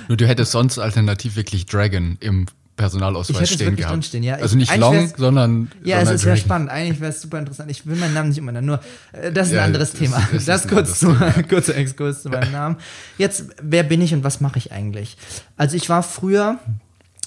Nur 0.09 0.17
du 0.17 0.27
hättest 0.27 0.53
sonst 0.53 0.79
alternativ 0.79 1.37
wirklich 1.37 1.67
Dragon 1.67 2.19
im 2.21 2.47
Personalausweis 2.79 3.51
stehen 3.51 3.77
gehabt. 3.77 4.05
Stehen, 4.05 4.23
ja. 4.23 4.37
Also 4.37 4.57
nicht 4.57 4.75
Long, 4.77 5.13
sondern. 5.17 5.71
Ja, 5.83 5.97
sondern 5.97 6.15
es 6.15 6.21
ist 6.21 6.25
sehr 6.25 6.37
spannend. 6.37 6.71
Eigentlich 6.71 7.01
wäre 7.01 7.11
es 7.11 7.21
super 7.21 7.39
interessant. 7.39 7.71
Ich 7.71 7.85
will 7.87 7.97
meinen 7.97 8.15
Namen 8.15 8.29
nicht 8.29 8.39
immer 8.39 8.53
nur. 8.53 8.81
Äh, 9.13 9.33
das 9.33 9.49
ist 9.49 9.55
ja, 9.55 9.61
ein 9.61 9.67
anderes 9.67 9.93
Thema. 9.93 10.19
Ist, 10.33 10.49
das, 10.49 10.63
das 10.63 10.69
kurz 10.69 10.99
zu, 10.99 11.13
Thema. 11.13 11.33
kurzer 11.49 11.77
Exkurs 11.77 12.23
zu 12.23 12.31
meinem 12.31 12.53
Namen. 12.53 12.77
Jetzt, 13.19 13.47
wer 13.61 13.83
bin 13.83 14.01
ich 14.01 14.15
und 14.15 14.25
was 14.25 14.41
mache 14.41 14.59
ich 14.59 14.73
eigentlich? 14.73 15.17
Also 15.57 15.77
ich 15.77 15.89
war 15.89 16.03
früher 16.03 16.59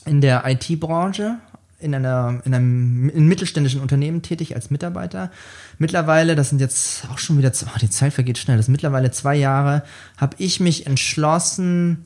in 0.05 0.21
der 0.21 0.43
IT-Branche 0.45 1.37
in, 1.81 1.95
einer, 1.95 2.41
in 2.45 2.53
einem 2.53 3.09
in 3.09 3.27
mittelständischen 3.27 3.81
Unternehmen 3.81 4.21
tätig 4.21 4.55
als 4.55 4.69
Mitarbeiter. 4.69 5.31
Mittlerweile, 5.77 6.35
das 6.35 6.49
sind 6.49 6.61
jetzt 6.61 7.07
auch 7.11 7.17
schon 7.17 7.37
wieder, 7.37 7.51
oh, 7.65 7.79
die 7.81 7.89
Zeit 7.89 8.13
vergeht 8.13 8.37
schnell, 8.37 8.57
das 8.57 8.67
sind 8.67 8.73
mittlerweile 8.73 9.11
zwei 9.11 9.35
Jahre, 9.35 9.83
habe 10.17 10.35
ich 10.39 10.59
mich 10.59 10.85
entschlossen, 10.85 12.05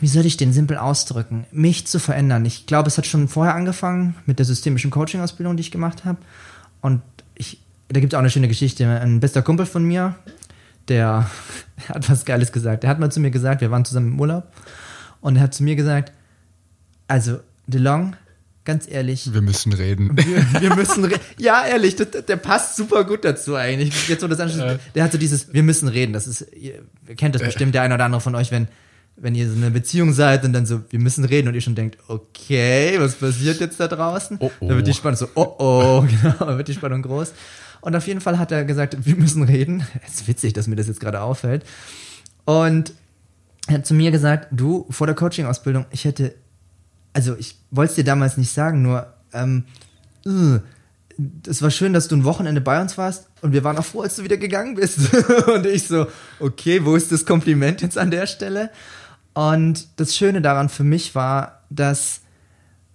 wie 0.00 0.06
soll 0.06 0.26
ich 0.26 0.36
den 0.36 0.52
simpel 0.52 0.76
ausdrücken, 0.76 1.46
mich 1.50 1.86
zu 1.86 1.98
verändern. 1.98 2.44
Ich 2.44 2.66
glaube, 2.66 2.88
es 2.88 2.98
hat 2.98 3.06
schon 3.06 3.28
vorher 3.28 3.54
angefangen 3.54 4.14
mit 4.26 4.38
der 4.38 4.46
systemischen 4.46 4.90
Coaching-Ausbildung, 4.90 5.56
die 5.56 5.62
ich 5.62 5.70
gemacht 5.70 6.04
habe. 6.04 6.18
Und 6.80 7.02
ich, 7.34 7.60
da 7.88 8.00
gibt 8.00 8.12
es 8.12 8.16
auch 8.16 8.20
eine 8.20 8.30
schöne 8.30 8.48
Geschichte. 8.48 8.86
Ein 8.86 9.20
bester 9.20 9.42
Kumpel 9.42 9.66
von 9.66 9.84
mir, 9.84 10.14
der 10.88 11.30
hat 11.88 12.08
was 12.10 12.24
Geiles 12.24 12.52
gesagt. 12.52 12.82
Der 12.82 12.90
hat 12.90 13.00
mal 13.00 13.10
zu 13.10 13.20
mir 13.20 13.30
gesagt, 13.30 13.60
wir 13.60 13.70
waren 13.70 13.84
zusammen 13.84 14.12
im 14.12 14.20
Urlaub, 14.20 14.44
und 15.20 15.36
er 15.36 15.42
hat 15.42 15.54
zu 15.54 15.62
mir 15.62 15.76
gesagt, 15.76 16.12
also 17.08 17.40
DeLong, 17.66 18.16
ganz 18.64 18.88
ehrlich. 18.88 19.32
Wir 19.32 19.42
müssen 19.42 19.72
reden. 19.72 20.16
Wir, 20.16 20.60
wir 20.60 20.76
müssen 20.76 21.04
reden. 21.04 21.20
Ja, 21.38 21.64
ehrlich, 21.64 21.96
das, 21.96 22.08
der 22.26 22.36
passt 22.36 22.76
super 22.76 23.04
gut 23.04 23.24
dazu 23.24 23.56
eigentlich. 23.56 24.08
Jetzt 24.08 24.22
das 24.22 24.56
ja. 24.56 24.78
Der 24.94 25.04
hat 25.04 25.12
so 25.12 25.18
dieses, 25.18 25.52
wir 25.52 25.62
müssen 25.62 25.88
reden. 25.88 26.12
Das 26.12 26.26
ist, 26.26 26.46
ihr 26.52 26.82
kennt 27.16 27.34
das 27.34 27.42
bestimmt, 27.42 27.74
der 27.74 27.82
eine 27.82 27.94
oder 27.94 28.04
andere 28.04 28.20
von 28.20 28.34
euch, 28.34 28.50
wenn, 28.50 28.68
wenn 29.16 29.34
ihr 29.34 29.48
so 29.48 29.56
eine 29.56 29.70
Beziehung 29.70 30.12
seid 30.12 30.44
und 30.44 30.52
dann 30.52 30.66
so, 30.66 30.82
wir 30.90 30.98
müssen 30.98 31.24
reden 31.24 31.48
und 31.48 31.54
ihr 31.54 31.60
schon 31.60 31.74
denkt, 31.74 31.98
okay, 32.08 32.96
was 32.98 33.14
passiert 33.16 33.60
jetzt 33.60 33.78
da 33.80 33.88
draußen? 33.88 34.38
Oh, 34.40 34.50
oh. 34.60 34.68
Da 34.68 34.76
wird 34.76 34.86
die 34.86 34.94
Spannung 34.94 35.16
so, 35.16 35.28
oh 35.34 35.54
oh, 35.58 36.06
genau, 36.22 36.34
da 36.38 36.56
wird 36.56 36.68
die 36.68 36.74
Spannung 36.74 37.02
groß. 37.02 37.32
Und 37.80 37.96
auf 37.96 38.06
jeden 38.06 38.20
Fall 38.20 38.38
hat 38.38 38.52
er 38.52 38.64
gesagt, 38.64 38.96
wir 39.04 39.16
müssen 39.16 39.42
reden. 39.42 39.84
Es 40.06 40.14
ist 40.14 40.28
witzig, 40.28 40.52
dass 40.52 40.68
mir 40.68 40.76
das 40.76 40.86
jetzt 40.86 41.00
gerade 41.00 41.20
auffällt. 41.20 41.64
Und 42.44 42.92
er 43.66 43.74
hat 43.74 43.86
zu 43.86 43.94
mir 43.94 44.10
gesagt, 44.10 44.48
du, 44.50 44.86
vor 44.90 45.06
der 45.06 45.16
Coaching-Ausbildung, 45.16 45.86
ich 45.90 46.04
hätte 46.04 46.34
also 47.12 47.36
ich 47.36 47.56
wollte 47.70 47.90
es 47.90 47.96
dir 47.96 48.04
damals 48.04 48.36
nicht 48.36 48.52
sagen, 48.52 48.82
nur 48.82 49.12
ähm, 49.32 49.64
es 51.46 51.62
war 51.62 51.70
schön, 51.70 51.92
dass 51.92 52.08
du 52.08 52.16
ein 52.16 52.24
Wochenende 52.24 52.60
bei 52.60 52.80
uns 52.80 52.96
warst 52.96 53.28
und 53.40 53.52
wir 53.52 53.64
waren 53.64 53.76
auch 53.76 53.84
froh, 53.84 54.02
als 54.02 54.16
du 54.16 54.24
wieder 54.24 54.36
gegangen 54.36 54.74
bist. 54.74 54.98
und 55.46 55.66
ich 55.66 55.86
so, 55.86 56.06
okay, 56.40 56.84
wo 56.84 56.96
ist 56.96 57.12
das 57.12 57.26
Kompliment 57.26 57.82
jetzt 57.82 57.98
an 57.98 58.10
der 58.10 58.26
Stelle? 58.26 58.70
Und 59.34 59.88
das 59.96 60.16
Schöne 60.16 60.42
daran 60.42 60.68
für 60.68 60.84
mich 60.84 61.14
war, 61.14 61.62
dass 61.70 62.20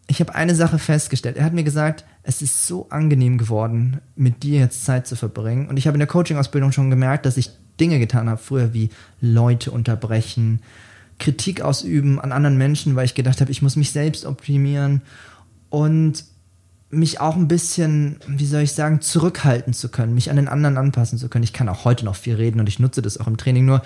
ich 0.08 0.22
habe 0.22 0.34
eine 0.36 0.56
Sache 0.56 0.80
festgestellt. 0.80 1.36
Er 1.36 1.44
hat 1.44 1.54
mir 1.54 1.66
gesagt, 1.66 2.06
es 2.24 2.42
ist 2.42 2.66
so 2.66 2.88
angenehm 2.90 3.38
geworden, 3.38 4.00
mit 4.16 4.44
dir 4.44 4.60
jetzt 4.60 4.86
Zeit 4.86 5.06
zu 5.06 5.16
verbringen. 5.16 5.68
Und 5.68 5.78
ich 5.78 5.86
habe 5.86 5.96
in 5.96 6.00
der 6.00 6.08
Coaching-Ausbildung 6.08 6.72
schon 6.72 6.90
gemerkt, 6.90 7.26
dass 7.26 7.38
ich 7.38 7.52
Dinge 7.80 8.00
getan 8.00 8.30
habe, 8.30 8.42
früher 8.42 8.74
wie 8.74 8.90
Leute 9.20 9.72
unterbrechen, 9.72 10.62
Kritik 11.20 11.62
ausüben 11.62 12.20
an 12.20 12.32
anderen 12.32 12.58
Menschen, 12.58 12.96
weil 12.96 13.06
ich 13.06 13.16
gedacht 13.16 13.42
habe, 13.42 13.52
ich 13.52 13.62
muss 13.62 13.76
mich 13.76 13.92
selbst 13.92 14.26
optimieren 14.26 15.02
und 15.70 16.24
mich 16.90 17.20
auch 17.20 17.36
ein 17.36 17.48
bisschen, 17.48 18.18
wie 18.28 18.46
soll 18.46 18.62
ich 18.62 18.72
sagen, 18.72 19.02
zurückhalten 19.02 19.74
zu 19.74 19.90
können, 19.90 20.14
mich 20.14 20.30
an 20.30 20.38
den 20.38 20.48
anderen 20.48 20.78
anpassen 20.78 21.18
zu 21.18 21.28
können. 21.28 21.44
Ich 21.44 21.54
kann 21.54 21.68
auch 21.68 21.86
heute 21.86 22.06
noch 22.06 22.16
viel 22.16 22.36
reden 22.36 22.60
und 22.60 22.70
ich 22.70 22.80
nutze 22.80 23.02
das 23.02 23.20
auch 23.20 23.28
im 23.28 23.38
Training. 23.38 23.66
Nur 23.66 23.82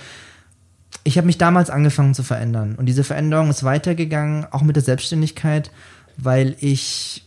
ich 1.03 1.17
habe 1.17 1.25
mich 1.25 1.38
damals 1.38 1.69
angefangen 1.69 2.13
zu 2.13 2.21
verändern 2.21 2.75
und 2.75 2.85
diese 2.85 3.03
Veränderung 3.03 3.50
ist 3.50 3.63
weitergegangen, 3.63 4.45
auch 4.51 4.61
mit 4.61 4.75
der 4.75 4.83
Selbstständigkeit, 4.83 5.71
weil 6.17 6.55
ich 6.59 7.23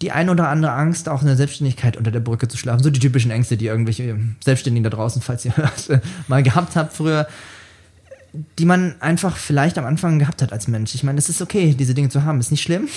die 0.00 0.12
ein 0.12 0.30
oder 0.30 0.48
andere 0.48 0.72
Angst, 0.72 1.08
auch 1.08 1.22
in 1.22 1.26
der 1.26 1.36
Selbstständigkeit 1.36 1.96
unter 1.96 2.12
der 2.12 2.20
Brücke 2.20 2.46
zu 2.48 2.56
schlafen, 2.56 2.82
so 2.82 2.90
die 2.90 3.00
typischen 3.00 3.32
Ängste, 3.32 3.56
die 3.56 3.66
irgendwelche 3.66 4.16
Selbstständigen 4.44 4.84
da 4.84 4.90
draußen, 4.90 5.20
falls 5.20 5.44
ihr 5.44 5.56
hört, 5.56 6.00
mal 6.28 6.42
gehabt 6.42 6.76
habt 6.76 6.94
früher, 6.94 7.26
die 8.58 8.64
man 8.64 8.94
einfach 9.00 9.36
vielleicht 9.36 9.78
am 9.78 9.84
Anfang 9.84 10.18
gehabt 10.18 10.42
hat 10.42 10.52
als 10.52 10.68
Mensch. 10.68 10.94
Ich 10.94 11.04
meine, 11.04 11.18
es 11.18 11.28
ist 11.28 11.42
okay, 11.42 11.74
diese 11.78 11.94
Dinge 11.94 12.08
zu 12.08 12.24
haben, 12.24 12.40
ist 12.40 12.50
nicht 12.50 12.62
schlimm. 12.62 12.88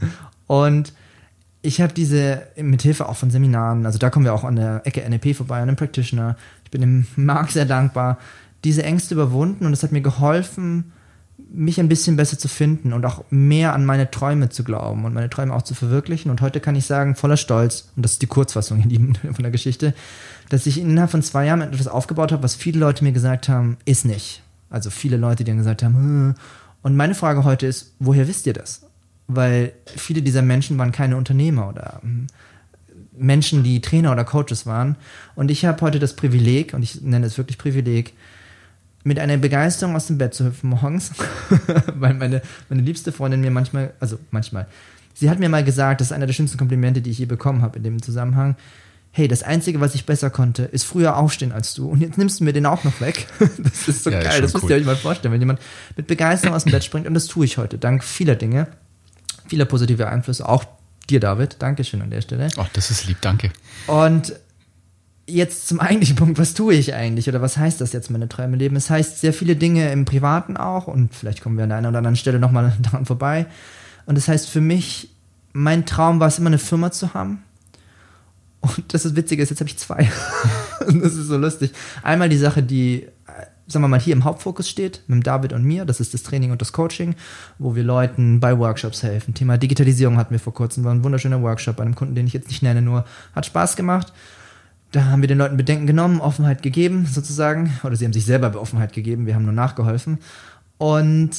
Und 0.46 0.92
ich 1.62 1.80
habe 1.80 1.92
diese 1.92 2.42
mit 2.56 2.82
Hilfe 2.82 3.08
auch 3.08 3.16
von 3.16 3.30
Seminaren, 3.30 3.86
also 3.86 3.98
da 3.98 4.10
kommen 4.10 4.24
wir 4.24 4.34
auch 4.34 4.44
an 4.44 4.56
der 4.56 4.82
Ecke 4.84 5.08
NLP 5.08 5.34
vorbei, 5.34 5.56
an 5.56 5.62
einem 5.62 5.76
Practitioner. 5.76 6.36
Ich 6.64 6.70
bin 6.70 6.80
dem 6.80 7.06
Marc 7.16 7.50
sehr 7.50 7.64
dankbar, 7.64 8.18
diese 8.64 8.82
Ängste 8.82 9.14
überwunden 9.14 9.66
und 9.66 9.72
es 9.72 9.82
hat 9.82 9.92
mir 9.92 10.00
geholfen, 10.00 10.92
mich 11.52 11.78
ein 11.78 11.88
bisschen 11.88 12.16
besser 12.16 12.38
zu 12.38 12.48
finden 12.48 12.92
und 12.92 13.04
auch 13.04 13.24
mehr 13.30 13.74
an 13.74 13.84
meine 13.84 14.10
Träume 14.10 14.48
zu 14.48 14.64
glauben 14.64 15.04
und 15.04 15.14
meine 15.14 15.30
Träume 15.30 15.54
auch 15.54 15.62
zu 15.62 15.74
verwirklichen. 15.74 16.30
Und 16.30 16.40
heute 16.40 16.60
kann 16.60 16.74
ich 16.74 16.86
sagen, 16.86 17.14
voller 17.14 17.36
Stolz, 17.36 17.90
und 17.96 18.04
das 18.04 18.12
ist 18.12 18.22
die 18.22 18.26
Kurzfassung 18.26 18.82
von 19.22 19.42
der 19.42 19.50
Geschichte, 19.50 19.94
dass 20.48 20.66
ich 20.66 20.80
innerhalb 20.80 21.10
von 21.10 21.22
zwei 21.22 21.46
Jahren 21.46 21.60
etwas 21.60 21.88
aufgebaut 21.88 22.32
habe, 22.32 22.42
was 22.42 22.54
viele 22.54 22.78
Leute 22.78 23.04
mir 23.04 23.12
gesagt 23.12 23.48
haben, 23.48 23.76
ist 23.84 24.04
nicht. 24.04 24.42
Also 24.76 24.90
viele 24.90 25.16
Leute, 25.16 25.42
die 25.42 25.50
dann 25.50 25.56
gesagt 25.56 25.82
haben, 25.82 25.94
hm. 25.94 26.34
und 26.82 26.96
meine 26.96 27.14
Frage 27.14 27.44
heute 27.44 27.66
ist, 27.66 27.94
woher 27.98 28.28
wisst 28.28 28.46
ihr 28.46 28.52
das? 28.52 28.82
Weil 29.26 29.72
viele 29.86 30.20
dieser 30.20 30.42
Menschen 30.42 30.76
waren 30.76 30.92
keine 30.92 31.16
Unternehmer 31.16 31.68
oder 31.70 32.00
hm, 32.02 32.26
Menschen, 33.16 33.62
die 33.62 33.80
Trainer 33.80 34.12
oder 34.12 34.24
Coaches 34.24 34.66
waren. 34.66 34.96
Und 35.34 35.50
ich 35.50 35.64
habe 35.64 35.80
heute 35.80 35.98
das 35.98 36.14
Privileg, 36.14 36.74
und 36.74 36.82
ich 36.82 37.00
nenne 37.00 37.24
es 37.24 37.38
wirklich 37.38 37.56
Privileg, 37.56 38.12
mit 39.02 39.18
einer 39.18 39.38
Begeisterung 39.38 39.96
aus 39.96 40.08
dem 40.08 40.18
Bett 40.18 40.34
zu 40.34 40.44
hüpfen 40.44 40.68
morgens, 40.68 41.12
weil 41.94 42.12
meine, 42.12 42.42
meine 42.68 42.82
liebste 42.82 43.12
Freundin 43.12 43.40
mir 43.40 43.50
manchmal, 43.50 43.94
also 43.98 44.18
manchmal, 44.30 44.66
sie 45.14 45.30
hat 45.30 45.38
mir 45.38 45.48
mal 45.48 45.64
gesagt, 45.64 46.02
das 46.02 46.08
ist 46.08 46.12
einer 46.12 46.26
der 46.26 46.34
schönsten 46.34 46.58
Komplimente, 46.58 47.00
die 47.00 47.10
ich 47.10 47.18
je 47.18 47.24
bekommen 47.24 47.62
habe 47.62 47.78
in 47.78 47.84
dem 47.84 48.02
Zusammenhang. 48.02 48.56
Hey, 49.16 49.28
das 49.28 49.42
Einzige, 49.42 49.80
was 49.80 49.94
ich 49.94 50.04
besser 50.04 50.28
konnte, 50.28 50.64
ist 50.64 50.84
früher 50.84 51.16
aufstehen 51.16 51.50
als 51.50 51.72
du. 51.72 51.88
Und 51.88 52.02
jetzt 52.02 52.18
nimmst 52.18 52.40
du 52.40 52.44
mir 52.44 52.52
den 52.52 52.66
auch 52.66 52.84
noch 52.84 53.00
weg. 53.00 53.26
Das 53.56 53.88
ist 53.88 54.04
so 54.04 54.10
ja, 54.10 54.20
geil. 54.20 54.44
Ist 54.44 54.52
das 54.52 54.60
müsst 54.60 54.68
ihr 54.68 54.76
euch 54.76 54.84
mal 54.84 54.94
vorstellen, 54.94 55.32
wenn 55.32 55.40
jemand 55.40 55.58
mit 55.96 56.06
Begeisterung 56.06 56.54
aus 56.54 56.64
dem 56.64 56.72
Bett 56.72 56.84
springt. 56.84 57.06
Und 57.06 57.14
das 57.14 57.24
tue 57.24 57.46
ich 57.46 57.56
heute, 57.56 57.78
dank 57.78 58.04
vieler 58.04 58.34
Dinge, 58.34 58.66
vieler 59.48 59.64
positiver 59.64 60.10
Einflüsse. 60.10 60.46
Auch 60.46 60.66
dir, 61.08 61.18
David. 61.18 61.56
Dankeschön 61.60 62.02
an 62.02 62.10
der 62.10 62.20
Stelle. 62.20 62.48
Ach, 62.58 62.68
das 62.74 62.90
ist 62.90 63.06
lieb, 63.06 63.16
danke. 63.22 63.52
Und 63.86 64.34
jetzt 65.26 65.66
zum 65.66 65.80
eigentlichen 65.80 66.16
Punkt, 66.16 66.38
was 66.38 66.52
tue 66.52 66.74
ich 66.74 66.92
eigentlich 66.92 67.26
oder 67.26 67.40
was 67.40 67.56
heißt 67.56 67.80
das 67.80 67.94
jetzt, 67.94 68.10
meine 68.10 68.28
Träume 68.28 68.58
leben? 68.58 68.76
Es 68.76 68.90
heißt 68.90 69.22
sehr 69.22 69.32
viele 69.32 69.56
Dinge 69.56 69.90
im 69.92 70.04
Privaten 70.04 70.58
auch 70.58 70.88
und 70.88 71.14
vielleicht 71.14 71.40
kommen 71.40 71.56
wir 71.56 71.62
an 71.62 71.70
der 71.70 71.78
einen 71.78 71.86
oder 71.86 71.98
anderen 71.98 72.16
Stelle 72.16 72.38
nochmal 72.38 72.76
daran 72.82 73.06
vorbei. 73.06 73.46
Und 74.04 74.18
das 74.18 74.28
heißt 74.28 74.50
für 74.50 74.60
mich, 74.60 75.08
mein 75.54 75.86
Traum 75.86 76.20
war 76.20 76.28
es 76.28 76.38
immer 76.38 76.48
eine 76.48 76.58
Firma 76.58 76.92
zu 76.92 77.14
haben. 77.14 77.42
Und 78.76 78.92
das 78.92 79.04
ist 79.04 79.16
Witzige 79.16 79.42
ist, 79.42 79.50
jetzt 79.50 79.60
habe 79.60 79.70
ich 79.70 79.78
zwei. 79.78 80.10
das 80.80 81.14
ist 81.14 81.26
so 81.26 81.36
lustig. 81.36 81.72
Einmal 82.02 82.28
die 82.28 82.36
Sache, 82.36 82.62
die, 82.62 83.02
äh, 83.02 83.08
sagen 83.66 83.84
wir 83.84 83.88
mal, 83.88 84.00
hier 84.00 84.14
im 84.14 84.24
Hauptfokus 84.24 84.68
steht, 84.68 85.02
mit 85.06 85.26
David 85.26 85.52
und 85.52 85.64
mir. 85.64 85.84
Das 85.84 86.00
ist 86.00 86.14
das 86.14 86.22
Training 86.22 86.50
und 86.50 86.60
das 86.60 86.72
Coaching, 86.72 87.14
wo 87.58 87.74
wir 87.74 87.84
Leuten 87.84 88.40
bei 88.40 88.58
Workshops 88.58 89.02
helfen. 89.02 89.34
Thema 89.34 89.58
Digitalisierung 89.58 90.16
hatten 90.16 90.32
wir 90.32 90.40
vor 90.40 90.54
kurzem, 90.54 90.84
war 90.84 90.92
ein 90.92 91.04
wunderschöner 91.04 91.42
Workshop 91.42 91.76
bei 91.76 91.84
einem 91.84 91.94
Kunden, 91.94 92.14
den 92.14 92.26
ich 92.26 92.32
jetzt 92.32 92.48
nicht 92.48 92.62
nenne, 92.62 92.82
nur 92.82 93.04
hat 93.34 93.46
Spaß 93.46 93.76
gemacht 93.76 94.12
da 94.92 95.06
haben 95.06 95.20
wir 95.20 95.28
den 95.28 95.38
Leuten 95.38 95.56
Bedenken 95.56 95.86
genommen, 95.86 96.20
Offenheit 96.20 96.62
gegeben, 96.62 97.06
sozusagen. 97.06 97.78
Oder 97.84 97.96
sie 97.96 98.04
haben 98.04 98.12
sich 98.12 98.24
selber 98.24 98.50
bei 98.50 98.58
Offenheit 98.58 98.92
gegeben, 98.92 99.26
wir 99.26 99.34
haben 99.34 99.44
nur 99.44 99.52
nachgeholfen. 99.52 100.18
Und 100.78 101.30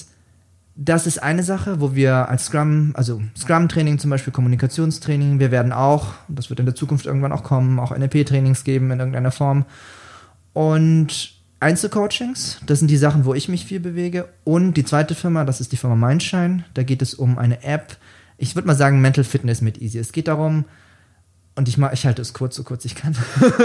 das 0.79 1.07
ist 1.07 1.23
eine 1.23 1.41
Sache, 1.41 1.81
wo 1.81 1.95
wir 1.95 2.29
als 2.29 2.45
Scrum, 2.45 2.91
also 2.93 3.21
Scrum-Training 3.35 3.97
zum 3.97 4.11
Beispiel, 4.11 4.31
Kommunikationstraining, 4.31 5.39
wir 5.39 5.49
werden 5.49 5.73
auch, 5.73 6.13
das 6.27 6.49
wird 6.49 6.59
in 6.59 6.67
der 6.67 6.75
Zukunft 6.75 7.07
irgendwann 7.07 7.31
auch 7.31 7.43
kommen, 7.43 7.79
auch 7.79 7.97
NLP-Trainings 7.97 8.63
geben 8.63 8.91
in 8.91 8.99
irgendeiner 8.99 9.31
Form. 9.31 9.65
Und 10.53 11.33
Einzelcoachings, 11.59 12.61
das 12.67 12.77
sind 12.77 12.91
die 12.91 12.97
Sachen, 12.97 13.25
wo 13.25 13.33
ich 13.33 13.49
mich 13.49 13.65
viel 13.65 13.79
bewege. 13.79 14.29
Und 14.43 14.75
die 14.75 14.85
zweite 14.85 15.15
Firma, 15.15 15.45
das 15.45 15.59
ist 15.59 15.71
die 15.71 15.77
Firma 15.77 15.95
Mindshine. 15.95 16.63
Da 16.75 16.83
geht 16.83 17.01
es 17.01 17.15
um 17.15 17.39
eine 17.39 17.63
App. 17.63 17.97
Ich 18.37 18.55
würde 18.55 18.67
mal 18.67 18.75
sagen 18.75 19.01
Mental 19.01 19.23
Fitness 19.23 19.61
mit 19.61 19.81
Easy. 19.81 19.97
Es 19.97 20.11
geht 20.11 20.27
darum, 20.27 20.65
und 21.57 21.67
ich, 21.67 21.79
mach, 21.79 21.91
ich 21.91 22.05
halte 22.05 22.21
es 22.21 22.33
kurz, 22.33 22.55
so 22.55 22.63
kurz 22.63 22.85
ich 22.85 22.93
kann. 22.93 23.15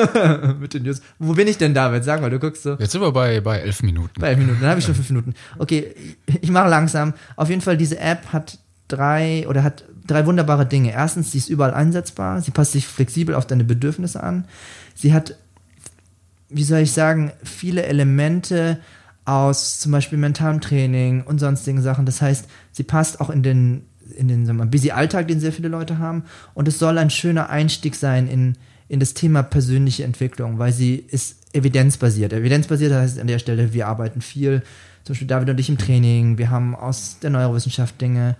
Mit 0.61 0.72
den 0.72 0.84
News. 0.84 1.02
Wo 1.18 1.34
bin 1.34 1.46
ich 1.46 1.58
denn, 1.58 1.75
David? 1.75 2.04
Sag 2.04 2.22
mal, 2.22 2.30
du 2.30 2.38
guckst 2.38 2.62
so. 2.62 2.76
Jetzt 2.78 2.92
sind 2.92 3.02
wir 3.02 3.12
bei, 3.12 3.42
bei 3.42 3.58
elf 3.58 3.82
Minuten. 3.82 4.18
Bei 4.18 4.28
elf 4.28 4.38
Minuten, 4.38 4.61
dann 4.61 4.70
habe 4.70 4.80
ich 4.80 4.87
schon 4.87 4.94
fünf 4.94 5.11
Minuten. 5.11 5.34
Okay, 5.58 5.94
ich 6.40 6.50
mache 6.50 6.70
langsam. 6.70 7.12
Auf 7.37 7.50
jeden 7.50 7.61
Fall, 7.61 7.76
diese 7.76 7.99
App 7.99 8.32
hat 8.32 8.58
drei 8.88 9.46
oder 9.46 9.62
hat 9.62 9.84
drei 10.06 10.25
wunderbare 10.25 10.64
Dinge. 10.64 10.92
Erstens, 10.92 11.32
sie 11.32 11.38
ist 11.38 11.50
überall 11.50 11.75
einsetzbar. 11.75 12.40
Sie 12.40 12.50
passt 12.50 12.72
sich 12.72 12.87
flexibel 12.87 13.34
auf 13.34 13.46
deine 13.46 13.64
Bedürfnisse 13.64 14.22
an. 14.22 14.46
Sie 14.94 15.12
hat, 15.12 15.37
wie 16.49 16.64
soll 16.64 16.80
ich 16.80 16.92
sagen, 16.92 17.30
viele 17.44 17.82
Elemente 17.82 18.78
aus 19.26 19.80
zum 19.80 19.92
Beispiel 19.92 20.16
mentalem 20.16 20.62
Training 20.62 21.25
und 21.25 21.40
sonstigen 21.40 21.82
Sachen. 21.82 22.06
Das 22.06 22.22
heißt, 22.22 22.46
sie 22.72 22.84
passt 22.84 23.20
auch 23.20 23.28
in 23.28 23.42
den 23.42 23.84
in 24.16 24.28
den 24.28 24.47
sagen 24.47 24.59
wir, 24.59 24.66
busy 24.66 24.90
Alltag, 24.90 25.28
den 25.28 25.40
sehr 25.40 25.52
viele 25.52 25.68
Leute 25.68 25.99
haben. 25.99 26.25
Und 26.54 26.68
es 26.68 26.78
soll 26.78 26.99
ein 26.99 27.11
schöner 27.11 27.50
Einstieg 27.50 27.94
sein 27.94 28.28
in, 28.28 28.56
in 28.88 29.00
das 29.00 29.14
Thema 29.14 29.42
persönliche 29.42 30.04
Entwicklung, 30.04 30.59
weil 30.59 30.73
sie 30.73 30.97
ist 30.97 31.37
evidenzbasiert. 31.54 32.32
Evidenzbasiert 32.32 32.92
heißt 32.92 33.18
an 33.18 33.26
der 33.26 33.38
Stelle, 33.38 33.73
wir 33.73 33.87
arbeiten 33.88 34.21
viel, 34.21 34.62
zum 35.04 35.14
Beispiel 35.14 35.28
David 35.28 35.50
und 35.50 35.61
ich 35.61 35.68
im 35.68 35.78
Training, 35.78 36.38
wir 36.38 36.50
haben 36.50 36.75
aus 36.75 37.18
der 37.21 37.30
Neurowissenschaft 37.30 38.00
Dinge 38.00 38.37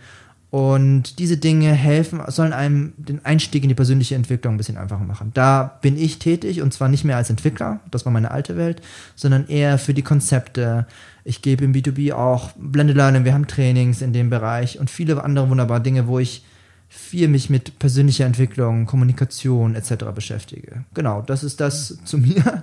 und 0.53 1.19
diese 1.19 1.39
Dinge 1.39 1.73
helfen, 1.73 2.21
sollen 2.27 2.53
einem 2.53 2.93
den 2.99 3.25
Einstieg 3.25 3.63
in 3.63 3.71
die 3.71 3.75
persönliche 3.75 4.17
Entwicklung 4.17 4.53
ein 4.53 4.57
bisschen 4.59 4.77
einfacher 4.77 5.05
machen. 5.05 5.31
Da 5.33 5.79
bin 5.81 5.97
ich 5.97 6.19
tätig 6.19 6.61
und 6.61 6.75
zwar 6.75 6.91
nicht 6.91 7.05
mehr 7.05 7.17
als 7.17 7.31
Entwickler, 7.31 7.81
das 7.91 8.05
war 8.05 8.13
meine 8.13 8.33
alte 8.33 8.59
Welt, 8.59 8.83
sondern 9.17 9.49
eher 9.49 9.79
für 9.79 9.95
die 9.95 10.03
Konzepte. 10.03 10.87
Ich 11.25 11.41
gebe 11.41 11.65
im 11.65 11.73
B2B 11.73 12.13
auch 12.13 12.51
Blended 12.57 12.97
Learning, 12.97 13.25
wir 13.25 13.33
haben 13.33 13.47
Trainings 13.47 14.03
in 14.03 14.13
dem 14.13 14.29
Bereich 14.29 14.79
und 14.79 14.91
viele 14.91 15.25
andere 15.25 15.49
wunderbare 15.49 15.81
Dinge, 15.81 16.07
wo 16.07 16.19
ich 16.19 16.45
viel 16.87 17.29
mich 17.29 17.49
mit 17.49 17.79
persönlicher 17.79 18.27
Entwicklung, 18.27 18.85
Kommunikation 18.85 19.75
etc. 19.75 20.05
beschäftige. 20.15 20.85
Genau, 20.93 21.23
das 21.23 21.45
ist 21.45 21.63
das 21.63 21.97
zu 22.05 22.19
mir 22.19 22.63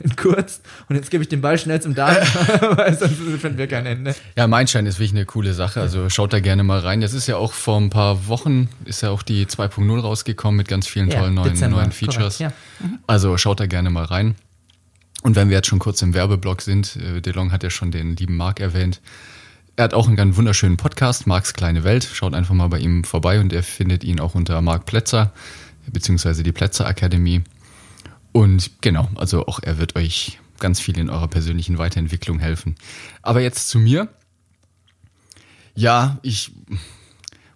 in 0.00 0.16
kurz. 0.16 0.60
Und 0.88 0.96
jetzt 0.96 1.10
gebe 1.10 1.22
ich 1.22 1.28
den 1.28 1.40
Ball 1.40 1.58
schnell 1.58 1.80
zum 1.80 1.94
Daniel, 1.94 2.22
weil 2.76 2.98
sonst 2.98 3.14
finden 3.14 3.58
wir 3.58 3.66
kein 3.66 3.86
Ende. 3.86 4.14
Ja, 4.36 4.46
Mindshine 4.46 4.88
ist 4.88 4.98
wirklich 4.98 5.12
eine 5.12 5.26
coole 5.26 5.54
Sache. 5.54 5.80
Also 5.80 6.08
schaut 6.08 6.32
da 6.32 6.40
gerne 6.40 6.62
mal 6.62 6.80
rein. 6.80 7.00
Das 7.00 7.12
ist 7.12 7.26
ja 7.26 7.36
auch 7.36 7.52
vor 7.52 7.78
ein 7.78 7.90
paar 7.90 8.26
Wochen, 8.26 8.68
ist 8.84 9.02
ja 9.02 9.10
auch 9.10 9.22
die 9.22 9.46
2.0 9.46 10.00
rausgekommen 10.00 10.56
mit 10.56 10.68
ganz 10.68 10.86
vielen 10.86 11.10
tollen 11.10 11.36
ja, 11.36 11.44
neuen, 11.44 11.70
neuen 11.70 11.92
Features. 11.92 12.38
Ja. 12.38 12.52
Mhm. 12.80 12.98
Also 13.06 13.36
schaut 13.36 13.60
da 13.60 13.66
gerne 13.66 13.90
mal 13.90 14.04
rein. 14.04 14.34
Und 15.22 15.36
wenn 15.36 15.50
wir 15.50 15.56
jetzt 15.56 15.68
schon 15.68 15.78
kurz 15.78 16.00
im 16.02 16.14
Werbeblock 16.14 16.62
sind, 16.62 16.96
äh, 16.96 17.20
DeLong 17.20 17.52
hat 17.52 17.62
ja 17.62 17.70
schon 17.70 17.90
den 17.90 18.16
lieben 18.16 18.36
Marc 18.36 18.60
erwähnt. 18.60 19.00
Er 19.76 19.84
hat 19.84 19.94
auch 19.94 20.06
einen 20.06 20.16
ganz 20.16 20.36
wunderschönen 20.36 20.76
Podcast, 20.76 21.26
Marks 21.26 21.54
kleine 21.54 21.84
Welt. 21.84 22.08
Schaut 22.12 22.34
einfach 22.34 22.54
mal 22.54 22.68
bei 22.68 22.78
ihm 22.78 23.04
vorbei 23.04 23.40
und 23.40 23.52
ihr 23.52 23.62
findet 23.62 24.04
ihn 24.04 24.20
auch 24.20 24.34
unter 24.34 24.60
Marc 24.60 24.86
Plätzer, 24.86 25.32
beziehungsweise 25.90 26.42
die 26.42 26.52
Plätzer 26.52 26.86
Akademie. 26.86 27.42
Und 28.32 28.70
genau, 28.80 29.08
also 29.16 29.46
auch 29.46 29.60
er 29.62 29.78
wird 29.78 29.96
euch 29.96 30.38
ganz 30.58 30.78
viel 30.78 30.98
in 30.98 31.10
eurer 31.10 31.28
persönlichen 31.28 31.78
Weiterentwicklung 31.78 32.38
helfen. 32.38 32.76
Aber 33.22 33.40
jetzt 33.40 33.68
zu 33.68 33.78
mir. 33.78 34.08
Ja, 35.74 36.18
ich, 36.22 36.52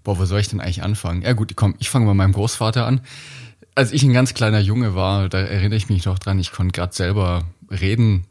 boah, 0.03 0.19
wo 0.19 0.25
soll 0.25 0.41
ich 0.41 0.49
denn 0.49 0.61
eigentlich 0.61 0.83
anfangen? 0.83 1.23
Ja 1.23 1.33
gut, 1.35 1.55
komm, 1.57 1.75
ich 1.79 1.91
fange 1.91 2.07
bei 2.07 2.15
meinem 2.15 2.33
Großvater 2.33 2.87
an. 2.87 3.01
Als 3.75 3.93
ich 3.93 4.03
ein 4.03 4.13
ganz 4.13 4.35
kleiner 4.35 4.61
Junge 4.61 4.95
war, 4.95 5.29
da 5.29 5.39
erinnere 5.39 5.77
ich 5.77 5.89
mich 5.89 6.05
noch 6.05 6.19
dran, 6.19 6.39
ich 6.39 6.53
konnte 6.53 6.73
gerade 6.73 6.95
selber 6.95 7.45
reden, 7.71 8.27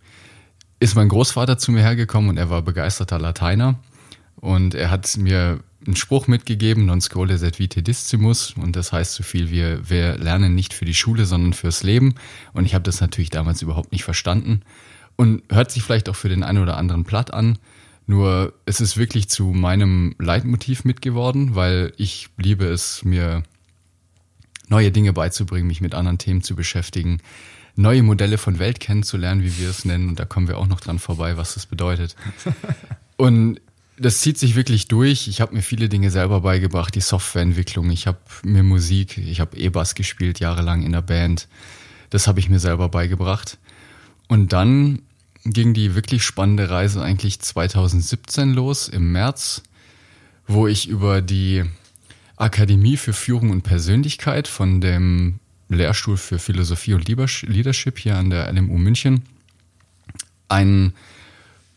ist 0.79 0.95
mein 0.95 1.09
Großvater 1.09 1.57
zu 1.57 1.71
mir 1.71 1.81
hergekommen 1.81 2.29
und 2.29 2.37
er 2.37 2.49
war 2.49 2.61
begeisterter 2.61 3.19
Lateiner. 3.19 3.79
Und 4.35 4.75
er 4.75 4.89
hat 4.89 5.15
mir 5.17 5.59
einen 5.85 5.95
Spruch 5.95 6.27
mitgegeben, 6.27 6.85
non 6.85 7.01
scole 7.01 7.37
sed 7.37 7.59
vitae 7.59 7.81
discimus. 7.81 8.53
Und 8.57 8.75
das 8.75 8.91
heißt 8.91 9.13
so 9.13 9.23
viel 9.23 9.51
wie, 9.51 9.89
wir 9.89 10.17
lernen 10.17 10.55
nicht 10.55 10.73
für 10.73 10.85
die 10.85 10.93
Schule, 10.93 11.25
sondern 11.25 11.53
fürs 11.53 11.83
Leben. 11.83 12.15
Und 12.53 12.65
ich 12.65 12.73
habe 12.73 12.83
das 12.83 13.01
natürlich 13.01 13.29
damals 13.29 13.61
überhaupt 13.61 13.91
nicht 13.91 14.03
verstanden. 14.03 14.61
Und 15.15 15.43
hört 15.49 15.71
sich 15.71 15.83
vielleicht 15.83 16.09
auch 16.09 16.15
für 16.15 16.29
den 16.29 16.43
einen 16.43 16.59
oder 16.59 16.77
anderen 16.77 17.03
platt 17.03 17.33
an. 17.33 17.59
Nur 18.05 18.53
es 18.65 18.81
ist 18.81 18.97
wirklich 18.97 19.29
zu 19.29 19.45
meinem 19.45 20.15
Leitmotiv 20.19 20.83
mitgeworden, 20.83 21.55
weil 21.55 21.93
ich 21.97 22.29
liebe 22.37 22.65
es, 22.65 23.03
mir 23.05 23.43
neue 24.67 24.91
Dinge 24.91 25.13
beizubringen, 25.13 25.67
mich 25.67 25.81
mit 25.81 25.93
anderen 25.93 26.17
Themen 26.17 26.41
zu 26.41 26.55
beschäftigen, 26.55 27.19
neue 27.75 28.03
Modelle 28.03 28.37
von 28.37 28.59
Welt 28.59 28.79
kennenzulernen, 28.79 29.43
wie 29.43 29.57
wir 29.57 29.69
es 29.69 29.85
nennen. 29.85 30.09
Und 30.09 30.19
da 30.19 30.25
kommen 30.25 30.47
wir 30.47 30.57
auch 30.57 30.67
noch 30.67 30.81
dran 30.81 30.99
vorbei, 30.99 31.37
was 31.37 31.53
das 31.53 31.65
bedeutet. 31.65 32.15
Und 33.17 33.61
das 34.03 34.19
zieht 34.19 34.37
sich 34.37 34.55
wirklich 34.55 34.87
durch. 34.87 35.27
Ich 35.27 35.41
habe 35.41 35.55
mir 35.55 35.61
viele 35.61 35.89
Dinge 35.89 36.11
selber 36.11 36.41
beigebracht, 36.41 36.93
die 36.93 37.01
Softwareentwicklung. 37.01 37.89
Ich 37.89 38.05
habe 38.05 38.19
mir 38.43 38.63
Musik, 38.63 39.17
ich 39.17 39.39
habe 39.39 39.57
E-Bass 39.57 39.95
gespielt 39.95 40.39
jahrelang 40.39 40.83
in 40.83 40.91
der 40.91 41.01
Band. 41.01 41.47
Das 42.09 42.27
habe 42.27 42.39
ich 42.39 42.49
mir 42.49 42.59
selber 42.59 42.89
beigebracht. 42.89 43.57
Und 44.27 44.53
dann 44.53 45.01
ging 45.45 45.73
die 45.73 45.95
wirklich 45.95 46.23
spannende 46.23 46.69
Reise 46.69 47.01
eigentlich 47.01 47.39
2017 47.39 48.53
los, 48.53 48.87
im 48.87 49.11
März, 49.11 49.63
wo 50.47 50.67
ich 50.67 50.87
über 50.87 51.21
die 51.21 51.63
Akademie 52.35 52.97
für 52.97 53.13
Führung 53.13 53.49
und 53.49 53.63
Persönlichkeit 53.63 54.47
von 54.47 54.81
dem 54.81 55.39
Lehrstuhl 55.69 56.17
für 56.17 56.39
Philosophie 56.39 56.93
und 56.93 57.07
Leadership 57.07 57.97
hier 57.97 58.17
an 58.17 58.29
der 58.29 58.51
LMU 58.51 58.77
München 58.77 59.23
ein 60.49 60.93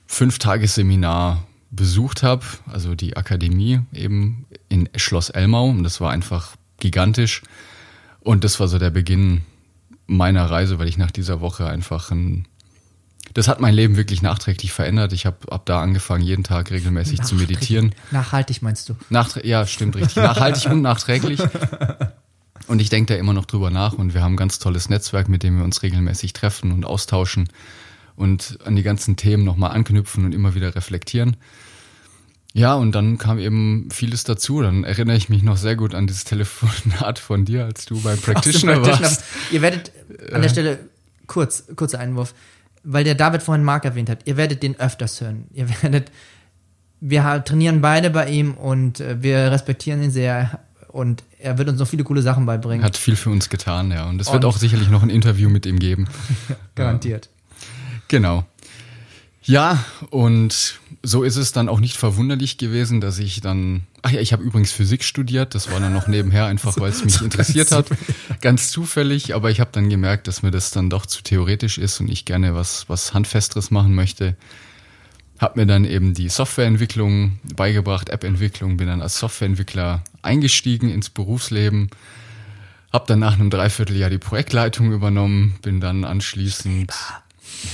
Fünftagesseminar 0.07 1.47
besucht 1.77 2.23
habe, 2.23 2.45
also 2.67 2.95
die 2.95 3.17
Akademie 3.17 3.81
eben 3.93 4.47
in 4.69 4.89
Schloss 4.97 5.31
Elmau 5.31 5.69
und 5.69 5.83
das 5.83 6.01
war 6.01 6.11
einfach 6.11 6.57
gigantisch. 6.79 7.43
Und 8.21 8.43
das 8.43 8.59
war 8.59 8.69
so 8.69 8.79
der 8.79 8.91
Beginn 8.91 9.43
meiner 10.07 10.51
Reise, 10.51 10.79
weil 10.79 10.89
ich 10.89 10.99
nach 10.99 11.11
dieser 11.11 11.41
Woche 11.41 11.67
einfach 11.67 12.11
ein 12.11 12.47
das 13.35 13.49
hat 13.49 13.61
mein 13.61 13.75
Leben 13.75 13.97
wirklich 13.97 14.23
nachträglich 14.23 14.73
verändert. 14.73 15.13
Ich 15.13 15.27
habe 15.27 15.37
ab 15.53 15.67
da 15.67 15.83
angefangen, 15.83 16.23
jeden 16.23 16.45
Tag 16.45 16.71
regelmäßig 16.71 17.21
zu 17.23 17.35
meditieren. 17.35 17.95
Nachhaltig 18.11 18.63
meinst 18.63 18.89
du? 18.89 18.97
Nachträ 19.11 19.47
ja, 19.47 19.67
stimmt 19.67 19.97
richtig. 19.97 20.17
Nachhaltig 20.17 20.71
und 20.71 20.81
nachträglich. 20.81 21.41
Und 22.67 22.81
ich 22.81 22.89
denke 22.89 23.15
da 23.15 23.21
immer 23.21 23.33
noch 23.33 23.45
drüber 23.45 23.71
nach 23.71 23.93
und 23.93 24.13
wir 24.13 24.23
haben 24.23 24.33
ein 24.33 24.37
ganz 24.37 24.59
tolles 24.59 24.89
Netzwerk, 24.89 25.29
mit 25.29 25.45
dem 25.45 25.59
wir 25.59 25.65
uns 25.65 25.85
regelmäßig 25.85 26.33
treffen 26.33 26.73
und 26.73 26.85
austauschen 26.85 27.49
und 28.17 28.59
an 28.65 28.77
die 28.77 28.83
ganzen 28.83 29.17
Themen 29.17 29.45
nochmal 29.45 29.73
anknüpfen 29.73 30.25
und 30.25 30.35
immer 30.35 30.55
wieder 30.55 30.75
reflektieren. 30.75 31.37
Ja, 32.53 32.75
und 32.75 32.93
dann 32.93 33.19
kam 33.19 33.39
eben 33.39 33.89
vieles 33.91 34.25
dazu. 34.25 34.63
Dann 34.63 34.85
erinnere 34.85 35.17
ich 35.17 35.29
mich 35.29 35.43
noch 35.43 35.59
sehr 35.59 35.77
gut 35.77 35.95
an 35.95 36.07
dieses 36.07 36.25
Telefonat 36.25 37.19
von 37.19 37.45
dir, 37.45 37.67
als 37.67 37.85
du 37.85 38.01
beim 38.01 38.19
Practitioner, 38.19 38.81
Practitioner 38.81 39.03
warst. 39.03 39.25
Ihr 39.53 39.61
werdet 39.61 39.93
an 40.33 40.41
der 40.41 40.49
Stelle 40.49 40.79
kurz, 41.27 41.65
kurzer 41.77 41.99
Einwurf 41.99 42.35
weil 42.87 43.05
der 43.05 43.17
David 43.17 43.43
vorhin 43.43 43.65
Mark 43.65 43.85
erwähnt 43.85 44.09
hat, 44.09 44.21
ihr 44.25 44.37
werdet 44.37 44.63
den 44.63 44.79
öfters 44.79 45.21
hören. 45.21 45.49
Ihr 45.53 45.69
werdet, 45.83 46.11
wir 47.01 47.43
trainieren 47.45 47.81
beide 47.83 48.11
bei 48.11 48.31
ihm 48.31 48.55
und 48.55 49.01
äh, 49.01 49.23
wir 49.23 49.51
respektieren 49.51 50.03
ihn 50.03 50.11
sehr 50.11 50.61
und 50.89 51.25
er 51.39 51.59
wird 51.59 51.69
uns 51.69 51.79
noch 51.79 51.89
viele 51.89 52.05
coole 52.05 52.23
Sachen 52.23 52.47
beibringen. 52.47 52.85
Hat 52.85 52.97
viel 52.97 53.17
für 53.17 53.29
uns 53.29 53.51
getan, 53.51 53.91
ja. 53.91 54.09
Und 54.09 54.21
es 54.21 54.33
wird 54.33 54.47
auch 54.47 54.57
sicherlich 54.57 54.89
noch 54.89 55.03
ein 55.03 55.11
Interview 55.11 55.51
mit 55.51 55.67
ihm 55.67 55.79
geben. 55.79 56.09
Garantiert. 56.75 57.29
Genau. 58.09 58.45
Ja, 59.47 59.85
und 60.11 60.81
so 61.05 61.23
ist 61.23 61.37
es 61.37 61.53
dann 61.53 61.69
auch 61.69 61.79
nicht 61.79 61.97
verwunderlich 61.97 62.59
gewesen, 62.59 63.01
dass 63.01 63.21
ich 63.21 63.41
dann, 63.41 63.83
ach 64.03 64.11
ja, 64.11 64.21
ich 64.21 64.33
habe 64.33 64.43
übrigens 64.43 64.73
Physik 64.73 65.05
studiert, 65.05 65.55
das 65.55 65.71
war 65.71 65.79
dann 65.79 65.93
noch 65.93 66.09
nebenher 66.09 66.47
einfach, 66.47 66.77
weil 66.81 66.91
es 66.91 67.05
mich 67.05 67.21
interessiert 67.23 67.71
hat, 67.71 67.87
ganz 68.41 68.71
zufällig, 68.71 69.37
aber 69.37 69.53
ich 69.53 69.61
habe 69.61 69.71
dann 69.73 69.89
gemerkt, 69.89 70.27
dass 70.27 70.43
mir 70.43 70.51
das 70.51 70.73
dann 70.73 70.91
doch 70.91 71.07
zu 71.07 71.23
theoretisch 71.23 71.79
ist 71.79 72.01
und 72.01 72.09
ich 72.09 72.25
gerne 72.25 72.57
was, 72.57 72.89
was 72.89 73.15
Handfesteres 73.15 73.71
machen 73.71 73.95
möchte. 73.95 74.37
Hab 75.39 75.55
mir 75.55 75.67
dann 75.67 75.85
eben 75.85 76.13
die 76.13 76.29
Softwareentwicklung 76.29 77.39
beigebracht, 77.55 78.09
App-Entwicklung, 78.09 78.77
bin 78.77 78.89
dann 78.89 79.01
als 79.03 79.21
Softwareentwickler 79.21 80.03
eingestiegen 80.23 80.91
ins 80.91 81.09
Berufsleben, 81.09 81.91
hab 82.93 83.07
dann 83.07 83.21
nach 83.21 83.35
einem 83.35 83.51
Dreivierteljahr 83.51 84.11
die 84.11 84.19
Projektleitung 84.19 84.93
übernommen, 84.93 85.57
bin 85.63 85.79
dann 85.79 86.05
anschließend 86.05 86.93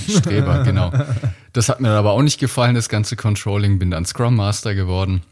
Streber, 0.09 0.63
genau. 0.65 0.93
Das 1.53 1.69
hat 1.69 1.81
mir 1.81 1.91
aber 1.91 2.13
auch 2.13 2.23
nicht 2.23 2.39
gefallen, 2.39 2.75
das 2.75 2.89
ganze 2.89 3.17
Controlling. 3.17 3.79
Bin 3.79 3.91
dann 3.91 4.05
Scrum 4.05 4.37
Master 4.37 4.75
geworden. 4.75 5.23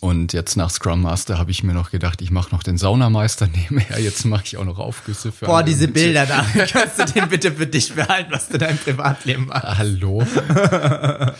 Und 0.00 0.32
jetzt 0.34 0.56
nach 0.56 0.70
Scrum 0.70 1.02
Master 1.02 1.38
habe 1.38 1.50
ich 1.50 1.62
mir 1.64 1.72
noch 1.72 1.90
gedacht, 1.90 2.20
ich 2.20 2.30
mache 2.30 2.54
noch 2.54 2.62
den 2.62 2.76
Saunameister 2.76 3.46
nebenher. 3.54 4.00
Jetzt 4.00 4.24
mache 4.24 4.44
ich 4.44 4.56
auch 4.56 4.64
noch 4.64 4.78
Aufgüsse 4.78 5.32
für 5.32 5.46
Boah, 5.46 5.62
diese 5.62 5.88
Bilder 5.88 6.26
da. 6.26 6.44
Kannst 6.70 6.98
du 6.98 7.04
den 7.06 7.28
bitte 7.28 7.52
für 7.52 7.66
dich 7.66 7.94
behalten, 7.94 8.30
was 8.30 8.48
du 8.48 8.58
dein 8.58 8.78
Privatleben 8.78 9.46
machst? 9.46 9.78
Hallo. 9.78 10.24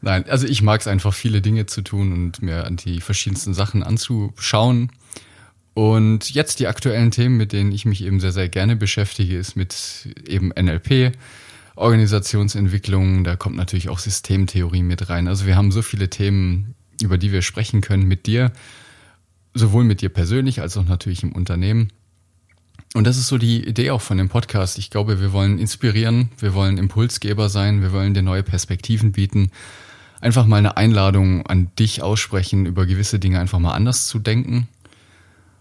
Nein, 0.00 0.24
also 0.28 0.46
ich 0.46 0.62
mag 0.62 0.80
es 0.80 0.86
einfach, 0.86 1.14
viele 1.14 1.40
Dinge 1.40 1.66
zu 1.66 1.82
tun 1.82 2.12
und 2.12 2.42
mir 2.42 2.66
an 2.66 2.76
die 2.76 3.00
verschiedensten 3.00 3.54
Sachen 3.54 3.82
anzuschauen. 3.82 4.90
Und 5.78 6.30
jetzt 6.34 6.58
die 6.58 6.66
aktuellen 6.66 7.12
Themen, 7.12 7.36
mit 7.36 7.52
denen 7.52 7.70
ich 7.70 7.84
mich 7.84 8.02
eben 8.02 8.18
sehr, 8.18 8.32
sehr 8.32 8.48
gerne 8.48 8.74
beschäftige, 8.74 9.38
ist 9.38 9.54
mit 9.54 10.08
eben 10.26 10.48
NLP, 10.48 11.16
Organisationsentwicklung, 11.76 13.22
da 13.22 13.36
kommt 13.36 13.54
natürlich 13.54 13.88
auch 13.88 14.00
Systemtheorie 14.00 14.82
mit 14.82 15.08
rein. 15.08 15.28
Also 15.28 15.46
wir 15.46 15.54
haben 15.54 15.70
so 15.70 15.82
viele 15.82 16.10
Themen, 16.10 16.74
über 17.00 17.16
die 17.16 17.30
wir 17.30 17.42
sprechen 17.42 17.80
können 17.80 18.08
mit 18.08 18.26
dir, 18.26 18.50
sowohl 19.54 19.84
mit 19.84 20.00
dir 20.00 20.08
persönlich 20.08 20.60
als 20.60 20.76
auch 20.76 20.84
natürlich 20.84 21.22
im 21.22 21.30
Unternehmen. 21.30 21.92
Und 22.94 23.06
das 23.06 23.16
ist 23.16 23.28
so 23.28 23.38
die 23.38 23.64
Idee 23.64 23.92
auch 23.92 24.02
von 24.02 24.18
dem 24.18 24.28
Podcast. 24.28 24.78
Ich 24.78 24.90
glaube, 24.90 25.20
wir 25.20 25.32
wollen 25.32 25.60
inspirieren, 25.60 26.30
wir 26.40 26.54
wollen 26.54 26.76
Impulsgeber 26.76 27.48
sein, 27.48 27.82
wir 27.82 27.92
wollen 27.92 28.14
dir 28.14 28.22
neue 28.22 28.42
Perspektiven 28.42 29.12
bieten. 29.12 29.52
Einfach 30.20 30.44
mal 30.44 30.56
eine 30.56 30.76
Einladung 30.76 31.46
an 31.46 31.70
dich 31.78 32.02
aussprechen, 32.02 32.66
über 32.66 32.84
gewisse 32.84 33.20
Dinge 33.20 33.38
einfach 33.38 33.60
mal 33.60 33.74
anders 33.74 34.08
zu 34.08 34.18
denken 34.18 34.66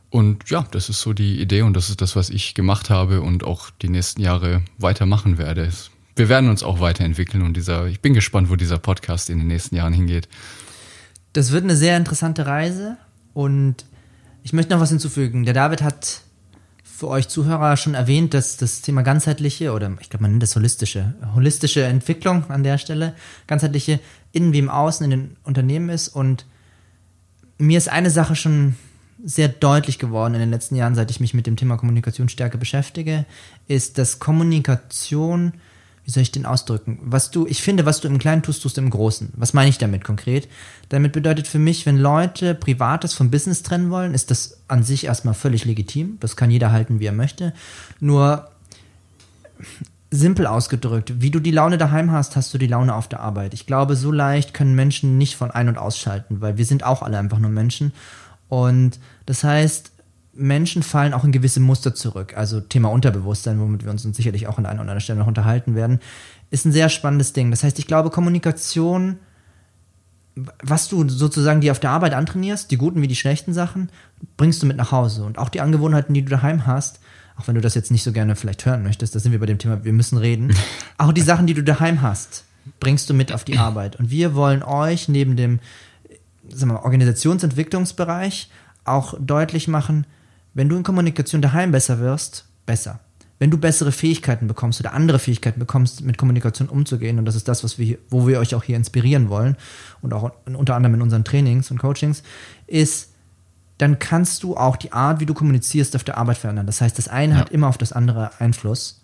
und 0.09 0.49
ja, 0.49 0.65
das 0.71 0.89
ist 0.89 1.01
so 1.01 1.13
die 1.13 1.41
Idee 1.41 1.63
und 1.63 1.73
das 1.73 1.89
ist 1.89 2.01
das, 2.01 2.15
was 2.15 2.29
ich 2.29 2.53
gemacht 2.53 2.89
habe 2.89 3.21
und 3.21 3.43
auch 3.43 3.69
die 3.81 3.89
nächsten 3.89 4.21
Jahre 4.21 4.61
weitermachen 4.77 5.37
werde. 5.37 5.69
Wir 6.15 6.29
werden 6.29 6.49
uns 6.49 6.63
auch 6.63 6.79
weiterentwickeln 6.79 7.43
und 7.43 7.55
dieser, 7.55 7.85
ich 7.87 7.99
bin 7.99 8.13
gespannt, 8.13 8.49
wo 8.49 8.55
dieser 8.55 8.79
Podcast 8.79 9.29
in 9.29 9.37
den 9.37 9.47
nächsten 9.47 9.75
Jahren 9.75 9.93
hingeht. 9.93 10.27
Das 11.33 11.51
wird 11.51 11.63
eine 11.63 11.75
sehr 11.75 11.97
interessante 11.97 12.45
Reise 12.45 12.97
und 13.33 13.85
ich 14.43 14.53
möchte 14.53 14.73
noch 14.73 14.81
was 14.81 14.89
hinzufügen. 14.89 15.43
Der 15.43 15.53
David 15.53 15.81
hat 15.81 16.21
für 16.83 17.09
euch 17.09 17.27
Zuhörer 17.27 17.77
schon 17.77 17.93
erwähnt, 17.93 18.33
dass 18.33 18.57
das 18.57 18.81
Thema 18.81 19.03
ganzheitliche 19.03 19.71
oder 19.73 19.95
ich 19.99 20.09
glaube, 20.09 20.23
man 20.23 20.31
nennt 20.31 20.41
das 20.41 20.55
holistische, 20.55 21.13
holistische 21.35 21.83
Entwicklung 21.83 22.49
an 22.49 22.63
der 22.63 22.79
Stelle, 22.79 23.13
ganzheitliche 23.45 23.99
innen 24.31 24.53
wie 24.53 24.59
im 24.59 24.69
Außen 24.69 25.03
in 25.03 25.11
den 25.11 25.37
Unternehmen 25.43 25.89
ist 25.89 26.07
und 26.07 26.47
mir 27.59 27.77
ist 27.77 27.89
eine 27.89 28.09
Sache 28.09 28.35
schon 28.35 28.75
sehr 29.23 29.47
deutlich 29.47 29.99
geworden 29.99 30.33
in 30.35 30.39
den 30.39 30.51
letzten 30.51 30.75
Jahren, 30.75 30.95
seit 30.95 31.11
ich 31.11 31.19
mich 31.19 31.33
mit 31.33 31.47
dem 31.47 31.55
Thema 31.55 31.77
Kommunikationsstärke 31.77 32.57
beschäftige, 32.57 33.25
ist, 33.67 33.97
dass 33.97 34.19
Kommunikation, 34.19 35.53
wie 36.05 36.11
soll 36.11 36.23
ich 36.23 36.31
den 36.31 36.45
ausdrücken? 36.45 36.99
Was 37.01 37.31
du, 37.31 37.47
ich 37.47 37.61
finde, 37.61 37.85
was 37.85 37.99
du 37.99 38.07
im 38.07 38.19
Kleinen 38.19 38.43
tust, 38.43 38.61
tust 38.61 38.77
du 38.77 38.81
im 38.81 38.89
Großen. 38.89 39.33
Was 39.35 39.53
meine 39.53 39.69
ich 39.69 39.77
damit 39.77 40.03
konkret? 40.03 40.47
Damit 40.89 41.13
bedeutet 41.13 41.47
für 41.47 41.59
mich, 41.59 41.85
wenn 41.85 41.97
Leute 41.97 42.53
Privates 42.55 43.13
vom 43.13 43.31
Business 43.31 43.63
trennen 43.63 43.89
wollen, 43.89 44.13
ist 44.13 44.31
das 44.31 44.59
an 44.67 44.83
sich 44.83 45.05
erstmal 45.05 45.33
völlig 45.33 45.65
legitim. 45.65 46.17
Das 46.19 46.35
kann 46.35 46.51
jeder 46.51 46.71
halten, 46.71 46.99
wie 46.99 47.05
er 47.05 47.13
möchte. 47.13 47.53
Nur 47.99 48.49
simpel 50.09 50.47
ausgedrückt, 50.47 51.21
wie 51.21 51.31
du 51.31 51.39
die 51.39 51.51
Laune 51.51 51.77
daheim 51.77 52.11
hast, 52.11 52.35
hast 52.35 52.53
du 52.53 52.57
die 52.57 52.67
Laune 52.67 52.95
auf 52.95 53.09
der 53.09 53.19
Arbeit. 53.19 53.53
Ich 53.53 53.65
glaube, 53.65 53.95
so 53.95 54.11
leicht 54.11 54.53
können 54.53 54.75
Menschen 54.75 55.17
nicht 55.17 55.35
von 55.35 55.51
ein- 55.51 55.67
und 55.67 55.77
ausschalten, 55.77 56.39
weil 56.39 56.57
wir 56.57 56.65
sind 56.65 56.83
auch 56.83 57.01
alle 57.01 57.17
einfach 57.17 57.39
nur 57.39 57.51
Menschen. 57.51 57.91
Und 58.49 58.99
das 59.25 59.43
heißt, 59.43 59.91
Menschen 60.33 60.83
fallen 60.83 61.13
auch 61.13 61.23
in 61.23 61.31
gewisse 61.31 61.59
Muster 61.59 61.95
zurück. 61.95 62.35
Also 62.37 62.61
Thema 62.61 62.89
Unterbewusstsein, 62.89 63.59
womit 63.59 63.83
wir 63.83 63.91
uns 63.91 64.03
sicherlich 64.03 64.47
auch 64.47 64.57
an 64.57 64.65
einer 64.65 64.75
oder 64.75 64.81
anderen 64.81 65.01
Stelle 65.01 65.19
noch 65.19 65.27
unterhalten 65.27 65.75
werden, 65.75 65.99
ist 66.51 66.65
ein 66.65 66.71
sehr 66.71 66.89
spannendes 66.89 67.33
Ding. 67.33 67.51
Das 67.51 67.63
heißt, 67.63 67.79
ich 67.79 67.87
glaube, 67.87 68.09
Kommunikation, 68.09 69.17
was 70.61 70.87
du 70.87 71.09
sozusagen 71.09 71.61
dir 71.61 71.71
auf 71.71 71.79
der 71.79 71.89
Arbeit 71.89 72.13
antrainierst, 72.13 72.69
die 72.69 72.77
guten 72.77 73.01
wie 73.01 73.07
die 73.07 73.15
schlechten 73.15 73.53
Sachen, 73.53 73.89
bringst 74.37 74.61
du 74.61 74.67
mit 74.67 74.77
nach 74.77 74.91
Hause. 74.91 75.23
Und 75.23 75.39
auch 75.39 75.49
die 75.49 75.61
Angewohnheiten, 75.61 76.13
die 76.13 76.23
du 76.23 76.29
daheim 76.29 76.65
hast, 76.67 76.99
auch 77.37 77.47
wenn 77.47 77.55
du 77.55 77.61
das 77.61 77.75
jetzt 77.75 77.91
nicht 77.91 78.03
so 78.03 78.11
gerne 78.11 78.35
vielleicht 78.35 78.65
hören 78.65 78.83
möchtest, 78.83 79.13
da 79.13 79.19
sind 79.19 79.31
wir 79.31 79.39
bei 79.39 79.45
dem 79.45 79.59
Thema, 79.59 79.83
wir 79.83 79.93
müssen 79.93 80.17
reden. 80.17 80.55
Auch 80.97 81.13
die 81.13 81.21
Sachen, 81.21 81.45
die 81.45 81.53
du 81.53 81.63
daheim 81.63 82.01
hast, 82.01 82.45
bringst 82.79 83.09
du 83.09 83.13
mit 83.13 83.31
auf 83.31 83.43
die 83.43 83.59
Arbeit. 83.59 83.97
Und 83.97 84.09
wir 84.09 84.33
wollen 84.33 84.63
euch 84.63 85.07
neben 85.07 85.35
dem 85.35 85.59
sagen 86.53 86.71
wir, 86.71 86.83
Organisationsentwicklungsbereich 86.83 88.49
auch 88.85 89.15
deutlich 89.19 89.67
machen, 89.67 90.05
wenn 90.53 90.69
du 90.69 90.75
in 90.75 90.83
Kommunikation 90.83 91.41
daheim 91.41 91.71
besser 91.71 91.99
wirst, 91.99 92.45
besser. 92.65 92.99
Wenn 93.39 93.51
du 93.51 93.57
bessere 93.59 93.91
Fähigkeiten 93.91 94.47
bekommst 94.47 94.79
oder 94.79 94.93
andere 94.93 95.19
Fähigkeiten 95.19 95.59
bekommst, 95.59 96.01
mit 96.01 96.17
Kommunikation 96.17 96.69
umzugehen, 96.69 97.19
und 97.19 97.25
das 97.25 97.35
ist 97.35 97.47
das, 97.47 97.63
was 97.63 97.77
wir, 97.77 97.99
wo 98.09 98.27
wir 98.27 98.39
euch 98.39 98.55
auch 98.55 98.63
hier 98.63 98.75
inspirieren 98.75 99.29
wollen, 99.29 99.55
und 100.01 100.13
auch 100.13 100.31
unter 100.45 100.75
anderem 100.75 100.95
in 100.95 101.01
unseren 101.03 101.23
Trainings 101.23 101.69
und 101.69 101.77
Coachings, 101.77 102.23
ist, 102.65 103.11
dann 103.77 103.99
kannst 103.99 104.41
du 104.41 104.57
auch 104.57 104.75
die 104.75 104.91
Art, 104.91 105.19
wie 105.19 105.27
du 105.27 105.35
kommunizierst, 105.35 105.95
auf 105.95 106.03
der 106.03 106.17
Arbeit 106.17 106.37
verändern. 106.37 106.65
Das 106.65 106.81
heißt, 106.81 106.97
das 106.97 107.07
eine 107.07 107.33
ja. 107.33 107.39
hat 107.39 107.49
immer 107.51 107.67
auf 107.67 107.77
das 107.77 107.93
andere 107.93 108.31
Einfluss. 108.39 109.03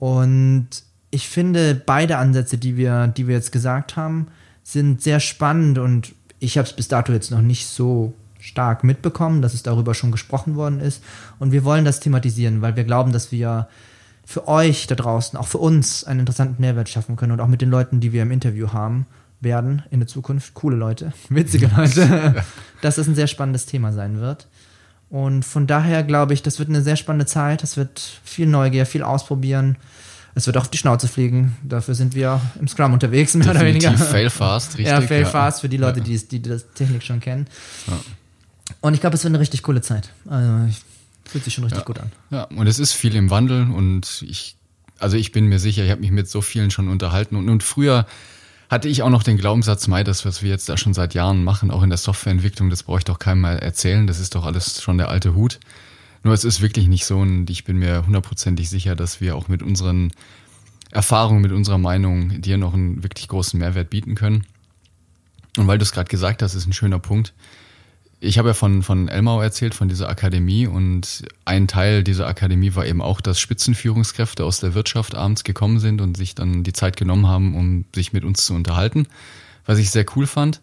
Und 0.00 0.68
ich 1.10 1.28
finde, 1.28 1.74
beide 1.74 2.16
Ansätze, 2.16 2.58
die 2.58 2.76
wir, 2.76 3.06
die 3.06 3.28
wir 3.28 3.36
jetzt 3.36 3.52
gesagt 3.52 3.96
haben, 3.96 4.26
sind 4.64 5.02
sehr 5.02 5.20
spannend 5.20 5.78
und 5.78 6.14
ich 6.40 6.58
habe 6.58 6.66
es 6.66 6.74
bis 6.74 6.88
dato 6.88 7.12
jetzt 7.12 7.30
noch 7.30 7.42
nicht 7.42 7.66
so 7.66 8.14
stark 8.40 8.82
mitbekommen, 8.82 9.42
dass 9.42 9.54
es 9.54 9.62
darüber 9.62 9.94
schon 9.94 10.10
gesprochen 10.10 10.56
worden 10.56 10.80
ist. 10.80 11.02
Und 11.38 11.52
wir 11.52 11.64
wollen 11.64 11.84
das 11.84 12.00
thematisieren, 12.00 12.62
weil 12.62 12.74
wir 12.74 12.84
glauben, 12.84 13.12
dass 13.12 13.30
wir 13.30 13.68
für 14.24 14.48
euch 14.48 14.86
da 14.86 14.94
draußen, 14.94 15.38
auch 15.38 15.46
für 15.46 15.58
uns, 15.58 16.04
einen 16.04 16.20
interessanten 16.20 16.60
Mehrwert 16.60 16.88
schaffen 16.88 17.16
können 17.16 17.32
und 17.32 17.40
auch 17.40 17.48
mit 17.48 17.60
den 17.60 17.70
Leuten, 17.70 18.00
die 18.00 18.12
wir 18.12 18.22
im 18.22 18.30
Interview 18.30 18.72
haben 18.72 19.06
werden 19.40 19.82
in 19.90 20.00
der 20.00 20.06
Zukunft, 20.06 20.54
coole 20.54 20.76
Leute, 20.76 21.12
witzige 21.28 21.70
Leute, 21.74 22.44
dass 22.80 22.98
es 22.98 23.06
ein 23.06 23.14
sehr 23.14 23.26
spannendes 23.26 23.66
Thema 23.66 23.92
sein 23.92 24.20
wird. 24.20 24.48
Und 25.10 25.44
von 25.44 25.66
daher 25.66 26.04
glaube 26.04 26.34
ich, 26.34 26.42
das 26.42 26.58
wird 26.58 26.68
eine 26.68 26.82
sehr 26.82 26.96
spannende 26.96 27.26
Zeit. 27.26 27.64
Das 27.64 27.76
wird 27.76 28.00
viel 28.22 28.46
Neugier, 28.46 28.86
viel 28.86 29.02
ausprobieren. 29.02 29.76
Es 30.34 30.46
wird 30.46 30.56
auch 30.56 30.62
auf 30.62 30.70
die 30.70 30.78
Schnauze 30.78 31.08
fliegen. 31.08 31.56
Dafür 31.62 31.94
sind 31.94 32.14
wir 32.14 32.40
im 32.60 32.68
Scrum 32.68 32.92
unterwegs, 32.92 33.34
mehr 33.34 33.52
Definitiv 33.52 33.84
oder 33.84 33.90
weniger. 33.90 34.04
Fail 34.04 34.30
fast, 34.30 34.78
richtig. 34.78 34.86
Ja, 34.86 35.00
fail 35.00 35.22
ja. 35.22 35.28
fast 35.28 35.60
für 35.60 35.68
die 35.68 35.76
Leute, 35.76 36.00
die, 36.00 36.16
die 36.16 36.42
das 36.42 36.66
Technik 36.74 37.02
schon 37.02 37.20
kennen. 37.20 37.46
Ja. 37.86 38.00
Und 38.80 38.94
ich 38.94 39.00
glaube, 39.00 39.16
es 39.16 39.24
wird 39.24 39.32
eine 39.32 39.40
richtig 39.40 39.62
coole 39.62 39.80
Zeit. 39.80 40.10
Also, 40.28 40.68
ich, 40.68 40.80
fühlt 41.28 41.44
sich 41.44 41.54
schon 41.54 41.64
richtig 41.64 41.80
ja. 41.80 41.84
gut 41.84 41.98
an. 41.98 42.12
Ja, 42.30 42.44
und 42.44 42.66
es 42.66 42.78
ist 42.78 42.92
viel 42.92 43.14
im 43.14 43.30
Wandel 43.30 43.70
und 43.70 44.22
ich, 44.22 44.56
also 44.98 45.16
ich 45.16 45.32
bin 45.32 45.46
mir 45.46 45.58
sicher, 45.58 45.84
ich 45.84 45.90
habe 45.90 46.00
mich 46.00 46.10
mit 46.10 46.28
so 46.28 46.40
vielen 46.40 46.70
schon 46.70 46.88
unterhalten 46.88 47.36
und, 47.36 47.48
und 47.48 47.62
früher 47.62 48.06
hatte 48.68 48.88
ich 48.88 49.02
auch 49.02 49.10
noch 49.10 49.24
den 49.24 49.36
Glaubenssatz, 49.36 49.88
Mai, 49.88 50.04
das, 50.04 50.24
was 50.24 50.42
wir 50.42 50.50
jetzt 50.50 50.68
da 50.68 50.76
schon 50.76 50.94
seit 50.94 51.14
Jahren 51.14 51.42
machen, 51.42 51.72
auch 51.72 51.82
in 51.82 51.90
der 51.90 51.98
Softwareentwicklung, 51.98 52.70
das 52.70 52.84
brauche 52.84 52.98
ich 52.98 53.04
doch 53.04 53.18
keinem 53.18 53.40
mal 53.40 53.58
erzählen. 53.58 54.06
Das 54.06 54.20
ist 54.20 54.36
doch 54.36 54.46
alles 54.46 54.80
schon 54.80 54.96
der 54.96 55.08
alte 55.08 55.34
Hut. 55.34 55.58
Nur 56.22 56.34
es 56.34 56.44
ist 56.44 56.60
wirklich 56.60 56.86
nicht 56.86 57.06
so 57.06 57.18
und 57.18 57.48
ich 57.48 57.64
bin 57.64 57.78
mir 57.78 58.04
hundertprozentig 58.06 58.68
sicher, 58.68 58.94
dass 58.94 59.20
wir 59.20 59.36
auch 59.36 59.48
mit 59.48 59.62
unseren 59.62 60.12
Erfahrungen, 60.90 61.40
mit 61.40 61.52
unserer 61.52 61.78
Meinung 61.78 62.40
dir 62.40 62.58
noch 62.58 62.74
einen 62.74 63.02
wirklich 63.02 63.28
großen 63.28 63.58
Mehrwert 63.58 63.90
bieten 63.90 64.14
können. 64.14 64.44
Und 65.56 65.66
weil 65.66 65.78
du 65.78 65.82
es 65.82 65.92
gerade 65.92 66.08
gesagt 66.08 66.42
hast, 66.42 66.54
ist 66.54 66.66
ein 66.66 66.72
schöner 66.72 66.98
Punkt. 66.98 67.32
Ich 68.22 68.38
habe 68.38 68.48
ja 68.48 68.54
von, 68.54 68.82
von 68.82 69.08
Elmau 69.08 69.40
erzählt, 69.40 69.74
von 69.74 69.88
dieser 69.88 70.10
Akademie 70.10 70.66
und 70.66 71.24
ein 71.46 71.68
Teil 71.68 72.04
dieser 72.04 72.26
Akademie 72.26 72.74
war 72.74 72.84
eben 72.84 73.00
auch, 73.00 73.22
dass 73.22 73.40
Spitzenführungskräfte 73.40 74.44
aus 74.44 74.60
der 74.60 74.74
Wirtschaft 74.74 75.14
abends 75.14 75.42
gekommen 75.42 75.78
sind 75.78 76.02
und 76.02 76.18
sich 76.18 76.34
dann 76.34 76.62
die 76.62 76.74
Zeit 76.74 76.98
genommen 76.98 77.28
haben, 77.28 77.56
um 77.56 77.86
sich 77.94 78.12
mit 78.12 78.24
uns 78.24 78.44
zu 78.44 78.52
unterhalten, 78.52 79.06
was 79.64 79.78
ich 79.78 79.90
sehr 79.90 80.04
cool 80.16 80.26
fand. 80.26 80.60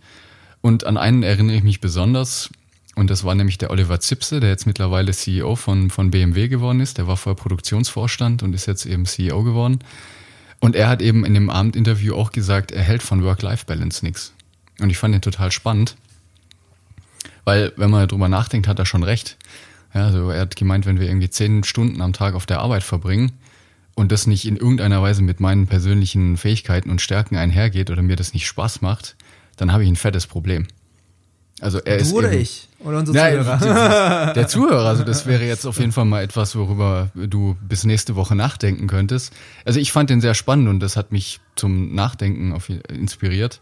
Und 0.61 0.85
an 0.85 0.97
einen 0.97 1.23
erinnere 1.23 1.55
ich 1.55 1.63
mich 1.63 1.81
besonders 1.81 2.51
und 2.97 3.11
das 3.11 3.23
war 3.23 3.35
nämlich 3.35 3.59
der 3.59 3.69
Oliver 3.69 3.99
Zipse, 3.99 4.39
der 4.39 4.49
jetzt 4.49 4.65
mittlerweile 4.65 5.11
CEO 5.11 5.55
von, 5.55 5.91
von 5.91 6.09
BMW 6.09 6.47
geworden 6.47 6.79
ist. 6.79 6.97
Der 6.97 7.05
war 7.05 7.15
vorher 7.15 7.39
Produktionsvorstand 7.39 8.41
und 8.41 8.53
ist 8.53 8.65
jetzt 8.65 8.87
eben 8.87 9.05
CEO 9.05 9.43
geworden. 9.43 9.79
Und 10.59 10.75
er 10.75 10.89
hat 10.89 11.03
eben 11.03 11.23
in 11.23 11.35
dem 11.35 11.51
Abendinterview 11.51 12.15
auch 12.15 12.31
gesagt, 12.31 12.71
er 12.71 12.81
hält 12.81 13.03
von 13.03 13.23
Work-Life-Balance 13.23 14.03
nichts. 14.03 14.33
Und 14.79 14.89
ich 14.89 14.97
fand 14.97 15.13
ihn 15.13 15.21
total 15.21 15.51
spannend, 15.51 15.95
weil 17.45 17.71
wenn 17.77 17.91
man 17.91 18.07
drüber 18.07 18.29
nachdenkt, 18.29 18.67
hat 18.67 18.79
er 18.79 18.87
schon 18.87 19.03
recht. 19.03 19.37
Ja, 19.93 20.05
also 20.05 20.31
er 20.31 20.41
hat 20.41 20.55
gemeint, 20.55 20.87
wenn 20.87 20.99
wir 20.99 21.07
irgendwie 21.07 21.29
zehn 21.29 21.63
Stunden 21.63 22.01
am 22.01 22.13
Tag 22.13 22.33
auf 22.33 22.47
der 22.47 22.61
Arbeit 22.61 22.81
verbringen 22.81 23.33
und 23.93 24.11
das 24.11 24.25
nicht 24.25 24.47
in 24.47 24.57
irgendeiner 24.57 25.03
Weise 25.03 25.21
mit 25.21 25.39
meinen 25.39 25.67
persönlichen 25.67 26.35
Fähigkeiten 26.35 26.89
und 26.89 26.99
Stärken 26.99 27.35
einhergeht 27.35 27.91
oder 27.91 28.01
mir 28.01 28.15
das 28.15 28.33
nicht 28.33 28.47
Spaß 28.47 28.81
macht, 28.81 29.15
dann 29.55 29.71
habe 29.71 29.83
ich 29.83 29.89
ein 29.89 29.95
fettes 29.95 30.25
Problem. 30.25 30.65
Also 31.59 31.79
er 31.79 31.97
du 31.97 32.03
ist 32.03 32.13
oder 32.13 32.31
eben, 32.31 32.41
ich? 32.41 32.69
Oder 32.79 32.99
unsere 32.99 33.17
Nein, 33.17 33.43
Zuhörer? 33.43 34.33
der 34.35 34.47
Zuhörer, 34.47 34.87
also 34.87 35.03
das 35.03 35.25
wäre 35.25 35.43
jetzt 35.45 35.65
auf 35.65 35.79
jeden 35.79 35.91
Fall 35.91 36.05
mal 36.05 36.21
etwas, 36.21 36.55
worüber 36.55 37.09
du 37.15 37.57
bis 37.67 37.83
nächste 37.83 38.15
Woche 38.15 38.35
nachdenken 38.35 38.87
könntest. 38.87 39.33
Also 39.65 39.79
ich 39.79 39.91
fand 39.91 40.09
den 40.09 40.21
sehr 40.21 40.35
spannend 40.35 40.69
und 40.69 40.79
das 40.79 40.95
hat 40.95 41.11
mich 41.11 41.39
zum 41.55 41.95
Nachdenken 41.95 42.53
auf, 42.53 42.69
inspiriert. 42.89 43.59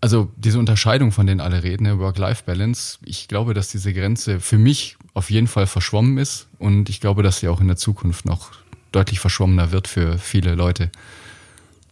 Also 0.00 0.32
diese 0.36 0.58
Unterscheidung, 0.58 1.12
von 1.12 1.28
denen 1.28 1.40
alle 1.40 1.62
reden, 1.62 1.84
ne, 1.84 2.00
Work-Life-Balance, 2.00 2.98
ich 3.04 3.28
glaube, 3.28 3.54
dass 3.54 3.68
diese 3.68 3.92
Grenze 3.92 4.40
für 4.40 4.58
mich 4.58 4.96
auf 5.14 5.30
jeden 5.30 5.46
Fall 5.46 5.68
verschwommen 5.68 6.18
ist 6.18 6.48
und 6.58 6.88
ich 6.88 7.00
glaube, 7.00 7.22
dass 7.22 7.38
sie 7.38 7.46
auch 7.46 7.60
in 7.60 7.68
der 7.68 7.76
Zukunft 7.76 8.24
noch 8.24 8.50
deutlich 8.90 9.20
verschwommener 9.20 9.70
wird 9.70 9.86
für 9.86 10.18
viele 10.18 10.56
Leute. 10.56 10.90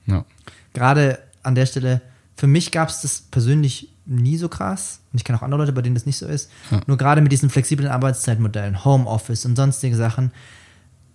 Ja. 0.07 0.25
Gerade 0.73 1.21
an 1.45 1.55
der 1.55 1.67
Stelle, 1.67 2.01
für 2.37 2.49
mich 2.49 2.73
gab 2.73 2.89
es 2.89 3.03
das 3.03 3.21
persönlich 3.21 3.90
nie 4.11 4.37
so 4.37 4.49
krass. 4.49 5.01
Und 5.13 5.19
ich 5.19 5.25
kenne 5.25 5.39
auch 5.39 5.43
andere 5.43 5.61
Leute, 5.61 5.73
bei 5.73 5.83
denen 5.83 5.95
das 5.95 6.07
nicht 6.07 6.19
so 6.19 6.27
ist. 6.27 6.51
Ja. 6.71 6.81
Nur 6.87 6.97
gerade 6.97 7.21
mit 7.21 7.33
diesen 7.33 7.49
flexiblen 7.51 7.89
Arbeitszeitmodellen, 7.91 8.85
Homeoffice 8.85 9.45
und 9.47 9.57
sonstige 9.57 9.97
Sachen. 9.97 10.33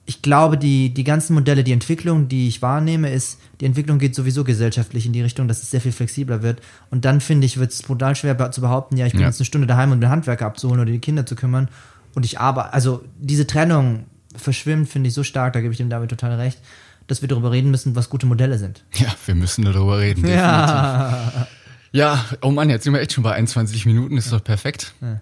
Ich 0.08 0.22
glaube, 0.22 0.58
die, 0.58 0.94
die 0.94 1.04
ganzen 1.04 1.34
Modelle, 1.34 1.64
die 1.64 1.72
Entwicklung, 1.72 2.28
die 2.28 2.48
ich 2.48 2.62
wahrnehme, 2.62 3.10
ist, 3.10 3.40
die 3.60 3.66
Entwicklung 3.66 3.98
geht 3.98 4.14
sowieso 4.14 4.44
gesellschaftlich 4.44 5.08
in 5.08 5.14
die 5.14 5.22
Richtung, 5.24 5.48
dass 5.48 5.64
es 5.64 5.72
sehr 5.72 5.82
viel 5.82 5.92
flexibler 5.92 6.44
wird. 6.44 6.62
Und 6.92 7.06
dann 7.06 7.22
finde 7.22 7.46
ich, 7.48 7.58
wird 7.58 7.72
es 7.72 7.82
brutal 7.82 8.16
schwer 8.16 8.52
zu 8.52 8.62
behaupten, 8.62 8.98
ja, 8.98 9.08
ich 9.08 9.14
bin 9.14 9.22
Ja. 9.22 9.28
jetzt 9.28 9.40
eine 9.40 9.46
Stunde 9.46 9.66
daheim, 9.66 9.92
um 9.92 10.00
den 10.00 10.10
Handwerker 10.12 10.46
abzuholen 10.46 10.80
oder 10.80 10.92
die 10.92 11.00
Kinder 11.00 11.26
zu 11.26 11.36
kümmern. 11.36 11.70
Und 12.14 12.24
ich 12.24 12.40
arbeite, 12.40 12.72
also 12.74 13.04
diese 13.20 13.48
Trennung 13.48 14.06
verschwimmt, 14.36 14.88
finde 14.90 15.08
ich 15.10 15.16
so 15.16 15.24
stark, 15.24 15.54
da 15.54 15.62
gebe 15.62 15.72
ich 15.72 15.78
dem 15.80 15.90
David 15.90 16.10
total 16.12 16.36
recht, 16.36 16.60
dass 17.08 17.22
wir 17.22 17.28
darüber 17.28 17.52
reden 17.52 17.72
müssen, 17.72 17.96
was 17.96 18.10
gute 18.10 18.28
Modelle 18.28 18.60
sind. 18.60 18.84
ja, 18.94 19.08
wir 19.26 19.34
müssen 19.36 19.66
darüber 19.66 19.98
reden. 20.00 20.22
definitiv. 20.22 20.40
Ja. 20.40 21.48
Ja, 21.96 22.26
oh 22.42 22.52
Mann, 22.52 22.70
jetzt 22.70 22.84
sind 22.84 22.92
wir 22.92 23.00
echt 23.00 23.14
schon 23.14 23.24
bei 23.24 23.32
21 23.32 23.86
Minuten, 23.86 24.18
ist 24.18 24.34
doch 24.34 24.44
perfekt. 24.44 24.94
Ja. 25.00 25.22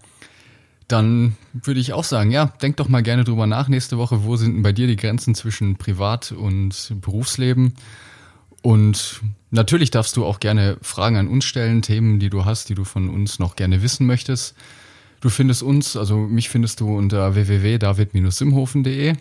Dann 0.88 1.38
würde 1.53 1.79
ich 1.79 1.93
auch 1.93 2.03
sagen, 2.03 2.31
ja, 2.31 2.47
denk 2.63 2.77
doch 2.77 2.89
mal 2.89 3.03
gerne 3.03 3.23
drüber 3.23 3.45
nach 3.45 3.67
nächste 3.67 3.99
Woche, 3.99 4.23
wo 4.23 4.38
sind 4.38 4.55
denn 4.55 4.63
bei 4.63 4.71
dir 4.71 4.88
die 4.88 4.95
Grenzen 4.95 5.36
zwischen 5.36 5.75
Privat- 5.75 6.31
und 6.31 6.93
Berufsleben? 6.99 7.75
Und 8.63 9.21
natürlich 9.51 9.91
darfst 9.91 10.17
du 10.17 10.25
auch 10.25 10.39
gerne 10.39 10.77
Fragen 10.81 11.15
an 11.17 11.27
uns 11.27 11.45
stellen, 11.45 11.83
Themen, 11.83 12.19
die 12.19 12.31
du 12.31 12.43
hast, 12.43 12.69
die 12.69 12.75
du 12.75 12.86
von 12.86 13.07
uns 13.07 13.38
noch 13.38 13.55
gerne 13.55 13.83
wissen 13.83 14.07
möchtest. 14.07 14.55
Du 15.21 15.29
findest 15.29 15.62
uns, 15.62 15.95
also 15.95 16.17
mich 16.17 16.49
findest 16.49 16.79
du 16.79 16.97
unter 16.97 17.36
www.david-simhofen.de. 17.36 19.13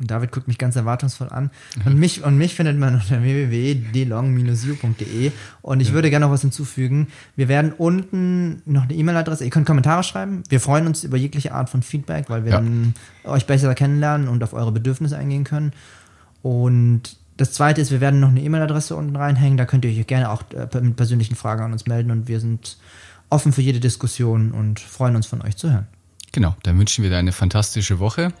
Und 0.00 0.10
David 0.10 0.32
guckt 0.32 0.48
mich 0.48 0.58
ganz 0.58 0.76
erwartungsvoll 0.76 1.28
an. 1.30 1.50
Und 1.84 1.98
mich, 1.98 2.22
und 2.24 2.36
mich 2.38 2.54
findet 2.54 2.78
man 2.78 2.94
unter 2.94 3.22
www.delong-u.de. 3.22 5.32
Und 5.62 5.80
ich 5.80 5.92
würde 5.92 6.10
gerne 6.10 6.26
noch 6.26 6.32
was 6.32 6.40
hinzufügen. 6.42 7.08
Wir 7.36 7.48
werden 7.48 7.72
unten 7.72 8.62
noch 8.64 8.84
eine 8.84 8.94
E-Mail-Adresse, 8.94 9.44
ihr 9.44 9.50
könnt 9.50 9.66
Kommentare 9.66 10.02
schreiben. 10.02 10.42
Wir 10.48 10.60
freuen 10.60 10.86
uns 10.86 11.04
über 11.04 11.16
jegliche 11.16 11.52
Art 11.52 11.70
von 11.70 11.82
Feedback, 11.82 12.30
weil 12.30 12.44
wir 12.44 12.52
Ja. 12.52 12.58
dann 12.58 12.94
euch 13.24 13.46
besser 13.46 13.74
kennenlernen 13.74 14.28
und 14.28 14.42
auf 14.44 14.52
eure 14.54 14.72
Bedürfnisse 14.72 15.16
eingehen 15.16 15.44
können. 15.44 15.72
Und 16.42 17.16
das 17.36 17.52
zweite 17.52 17.80
ist, 17.80 17.90
wir 17.90 18.00
werden 18.00 18.20
noch 18.20 18.28
eine 18.30 18.40
E-Mail-Adresse 18.42 18.96
unten 18.96 19.16
reinhängen. 19.16 19.56
Da 19.58 19.64
könnt 19.64 19.84
ihr 19.84 19.90
euch 19.90 20.06
gerne 20.06 20.30
auch 20.30 20.42
äh, 20.52 20.80
mit 20.80 20.96
persönlichen 20.96 21.36
Fragen 21.36 21.62
an 21.62 21.72
uns 21.72 21.86
melden. 21.86 22.10
Und 22.10 22.28
wir 22.28 22.40
sind 22.40 22.78
offen 23.30 23.52
für 23.52 23.62
jede 23.62 23.80
Diskussion 23.80 24.52
und 24.52 24.80
freuen 24.80 25.16
uns 25.16 25.26
von 25.26 25.42
euch 25.42 25.56
zu 25.56 25.70
hören. 25.70 25.86
Genau, 26.32 26.56
dann 26.62 26.78
wünschen 26.78 27.02
wir 27.02 27.10
dir 27.10 27.16
eine 27.16 27.32
fantastische 27.32 27.98
Woche. 28.00 28.32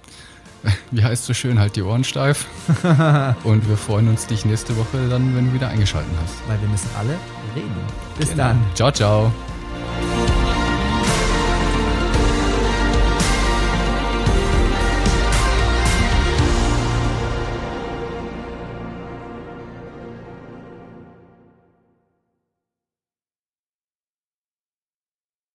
Wie 0.90 1.04
heißt 1.04 1.24
so 1.24 1.34
schön, 1.34 1.58
halt 1.58 1.76
die 1.76 1.82
Ohren 1.82 2.04
steif. 2.04 2.46
Und 3.44 3.68
wir 3.68 3.76
freuen 3.76 4.08
uns, 4.08 4.26
dich 4.26 4.44
nächste 4.44 4.76
Woche 4.76 5.08
dann, 5.08 5.36
wenn 5.36 5.46
du 5.46 5.54
wieder 5.54 5.68
eingeschaltet 5.68 6.12
hast. 6.22 6.34
Weil 6.48 6.60
wir 6.60 6.68
müssen 6.68 6.90
alle 6.98 7.16
reden. 7.54 7.70
Bis 8.18 8.34
dann. 8.34 8.60
Ciao, 8.74 8.90
ciao. 8.90 9.32